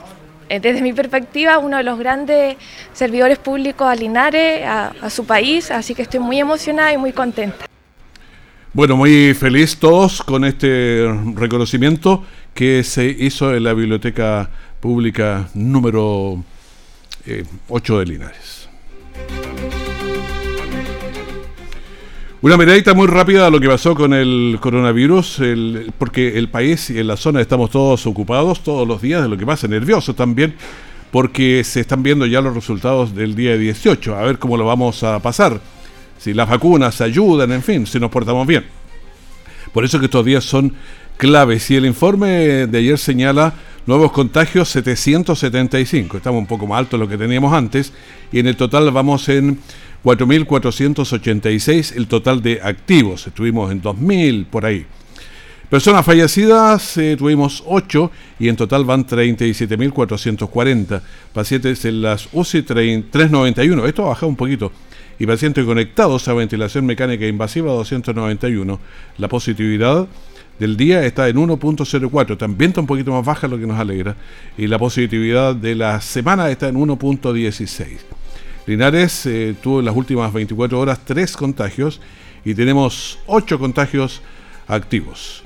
eh, 0.49 0.59
desde 0.59 0.81
mi 0.81 0.91
perspectiva, 0.91 1.57
uno 1.57 1.77
de 1.77 1.83
los 1.83 1.97
grandes 1.97 2.57
servidores 2.91 3.37
públicos 3.37 3.87
a 3.87 3.95
Linares, 3.95 4.65
a, 4.67 5.09
su 5.09 5.25
país, 5.25 5.71
así 5.71 5.95
que 5.95 6.01
estoy 6.01 6.19
muy 6.19 6.37
emocionada 6.37 6.91
y 6.91 6.97
muy 6.97 7.13
contenta. 7.13 7.65
Bueno, 8.73 8.97
muy 8.97 9.33
feliz 9.33 9.77
todos 9.77 10.21
con 10.21 10.43
este 10.43 11.07
reconocimiento 11.35 12.25
que 12.53 12.83
se 12.83 13.05
hizo 13.05 13.55
en 13.55 13.63
la 13.63 13.73
Biblioteca 13.73 14.49
Pública 14.81 15.47
número 15.53 16.43
eh, 17.25 17.45
8 17.69 17.99
de 17.99 18.05
Linares. 18.05 18.60
Una 22.43 22.57
miradita 22.57 22.95
muy 22.95 23.05
rápida 23.05 23.45
a 23.45 23.49
lo 23.51 23.59
que 23.59 23.67
pasó 23.67 23.93
con 23.93 24.15
el 24.15 24.57
coronavirus, 24.59 25.41
porque 25.99 26.39
el 26.39 26.49
país 26.49 26.89
y 26.89 26.97
en 26.97 27.05
la 27.05 27.15
zona 27.15 27.39
estamos 27.39 27.69
todos 27.69 28.07
ocupados 28.07 28.63
todos 28.63 28.87
los 28.87 28.99
días 28.99 29.21
de 29.21 29.29
lo 29.29 29.37
que 29.37 29.45
pasa, 29.45 29.67
nerviosos 29.67 30.15
también, 30.15 30.55
porque 31.11 31.63
se 31.63 31.81
están 31.81 32.01
viendo 32.01 32.25
ya 32.25 32.41
los 32.41 32.55
resultados 32.55 33.13
del 33.13 33.35
día 33.35 33.55
18, 33.55 34.15
a 34.15 34.23
ver 34.23 34.39
cómo 34.39 34.57
lo 34.57 34.65
vamos 34.65 35.03
a 35.03 35.19
pasar, 35.19 35.61
si 36.17 36.33
las 36.33 36.49
vacunas 36.49 36.99
ayudan, 36.99 37.51
en 37.51 37.61
fin, 37.61 37.85
si 37.85 37.99
nos 37.99 38.09
portamos 38.09 38.47
bien. 38.47 38.65
Por 39.71 39.85
eso 39.85 39.99
que 39.99 40.05
estos 40.05 40.25
días 40.25 40.43
son 40.43 40.73
claves. 41.17 41.69
Y 41.69 41.75
el 41.75 41.85
informe 41.85 42.65
de 42.65 42.77
ayer 42.79 42.97
señala 42.97 43.53
nuevos 43.85 44.11
contagios 44.11 44.67
775, 44.69 46.17
estamos 46.17 46.39
un 46.39 46.47
poco 46.47 46.65
más 46.65 46.79
alto 46.79 46.97
de 46.97 47.03
lo 47.03 47.07
que 47.07 47.19
teníamos 47.19 47.53
antes. 47.53 47.93
Y 48.31 48.39
en 48.39 48.47
el 48.47 48.55
total 48.55 48.89
vamos 48.89 49.29
en 49.29 49.59
4.486 50.03 51.95
el 51.95 52.07
total 52.07 52.41
de 52.41 52.59
activos, 52.61 53.27
estuvimos 53.27 53.71
en 53.71 53.81
2.000 53.81 54.45
por 54.45 54.65
ahí. 54.65 54.85
Personas 55.71 56.05
fallecidas 56.05 56.97
eh, 56.97 57.15
tuvimos 57.17 57.63
8 57.65 58.11
y 58.39 58.49
en 58.49 58.57
total 58.57 58.83
van 58.83 59.05
37.440. 59.05 61.01
Pacientes 61.33 61.85
en 61.85 62.01
las 62.01 62.27
UCI 62.33 62.63
391, 62.63 63.85
esto 63.85 64.03
ha 64.03 64.09
bajado 64.09 64.27
un 64.27 64.35
poquito. 64.35 64.73
Y 65.17 65.25
pacientes 65.25 65.63
conectados 65.63 66.27
a 66.27 66.33
ventilación 66.33 66.85
mecánica 66.85 67.25
invasiva 67.25 67.71
291. 67.71 68.79
La 69.17 69.29
positividad 69.29 70.09
del 70.59 70.75
día 70.75 71.05
está 71.05 71.29
en 71.29 71.37
1.04, 71.37 72.37
también 72.37 72.71
está 72.71 72.81
un 72.81 72.87
poquito 72.87 73.13
más 73.13 73.25
baja, 73.25 73.47
lo 73.47 73.57
que 73.57 73.65
nos 73.65 73.79
alegra. 73.79 74.17
Y 74.57 74.67
la 74.67 74.77
positividad 74.77 75.55
de 75.55 75.75
la 75.75 76.01
semana 76.01 76.49
está 76.49 76.67
en 76.67 76.75
1.16. 76.75 78.20
Linares 78.65 79.25
eh, 79.25 79.55
tuvo 79.61 79.79
en 79.79 79.85
las 79.85 79.95
últimas 79.95 80.31
24 80.31 80.79
horas 80.79 80.99
3 81.03 81.35
contagios 81.35 81.99
y 82.45 82.53
tenemos 82.53 83.19
8 83.27 83.59
contagios 83.59 84.21
activos. 84.67 85.43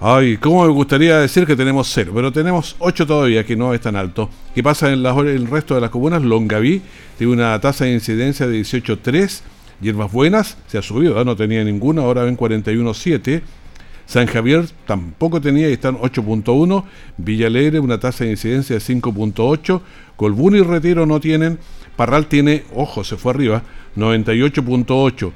Ay, 0.00 0.36
cómo 0.36 0.64
me 0.66 0.72
gustaría 0.72 1.18
decir 1.18 1.46
que 1.46 1.56
tenemos 1.56 1.90
0, 1.92 2.12
pero 2.14 2.32
tenemos 2.32 2.76
8 2.78 3.06
todavía, 3.06 3.44
que 3.44 3.56
no 3.56 3.72
es 3.72 3.80
tan 3.80 3.96
alto. 3.96 4.28
¿Qué 4.54 4.62
pasa 4.62 4.92
en, 4.92 5.02
las, 5.02 5.16
el 5.16 5.46
resto 5.46 5.74
de 5.74 5.80
las 5.80 5.90
comunas? 5.90 6.22
Longaví 6.22 6.82
tiene 7.16 7.32
una 7.32 7.58
tasa 7.60 7.84
de 7.84 7.94
incidencia 7.94 8.46
de 8.46 8.60
18.3, 8.60 9.40
Hierbas 9.80 10.12
Buenas 10.12 10.56
se 10.66 10.78
ha 10.78 10.82
subido, 10.82 11.20
¿eh? 11.20 11.24
no 11.24 11.36
tenía 11.36 11.64
ninguna, 11.64 12.02
ahora 12.02 12.24
ven 12.24 12.36
41.7. 12.36 13.42
San 14.06 14.26
Javier 14.26 14.66
tampoco 14.86 15.40
tenía 15.40 15.68
y 15.70 15.72
están 15.72 15.96
8.1. 15.96 16.84
Villa 17.16 17.46
Alegre, 17.46 17.80
una 17.80 17.98
tasa 17.98 18.24
de 18.24 18.30
incidencia 18.30 18.76
de 18.76 18.82
5.8. 18.82 19.80
Colbún 20.16 20.56
y 20.56 20.60
Retiro 20.60 21.06
no 21.06 21.20
tienen. 21.20 21.58
Parral 21.96 22.26
tiene, 22.26 22.64
ojo, 22.74 23.04
se 23.04 23.16
fue 23.16 23.32
arriba, 23.32 23.62
98.8. 23.96 25.32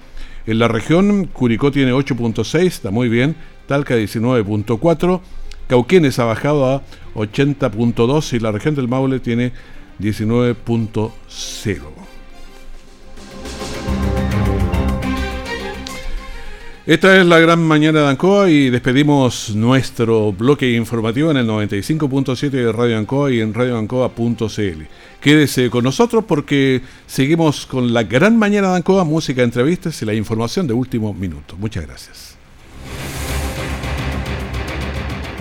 En 0.46 0.58
la 0.58 0.68
región, 0.68 1.26
Curicó 1.26 1.70
tiene 1.70 1.92
8.6, 1.92 2.60
está 2.60 2.90
muy 2.90 3.08
bien. 3.08 3.36
Talca 3.66 3.96
19.4. 3.96 5.20
Cauquenes 5.68 6.18
ha 6.18 6.24
bajado 6.24 6.66
a 6.66 6.82
80.2 7.14 8.32
y 8.32 8.40
la 8.40 8.52
región 8.52 8.74
del 8.74 8.88
Maule 8.88 9.20
tiene 9.20 9.52
19.0. 10.00 11.80
Esta 16.86 17.20
es 17.20 17.26
la 17.26 17.38
gran 17.38 17.62
mañana 17.62 18.00
de 18.00 18.08
Ancoa 18.08 18.48
y 18.48 18.70
despedimos 18.70 19.54
nuestro 19.54 20.32
bloque 20.32 20.72
informativo 20.72 21.30
en 21.30 21.36
el 21.36 21.46
95.7 21.46 22.48
de 22.48 22.72
Radio 22.72 22.96
Ancoa 22.96 23.30
y 23.30 23.42
en 23.42 23.52
radioancoa.cl. 23.52 24.82
Quédese 25.20 25.68
con 25.70 25.84
nosotros 25.84 26.24
porque 26.26 26.82
seguimos 27.06 27.66
con 27.66 27.92
la 27.92 28.04
gran 28.04 28.36
mañana 28.36 28.70
de 28.70 28.76
Ancoa, 28.76 29.04
música, 29.04 29.42
entrevistas 29.42 30.00
y 30.02 30.04
la 30.04 30.14
información 30.14 30.66
de 30.66 30.74
último 30.74 31.12
minuto. 31.12 31.56
Muchas 31.58 31.86
gracias. 31.86 32.27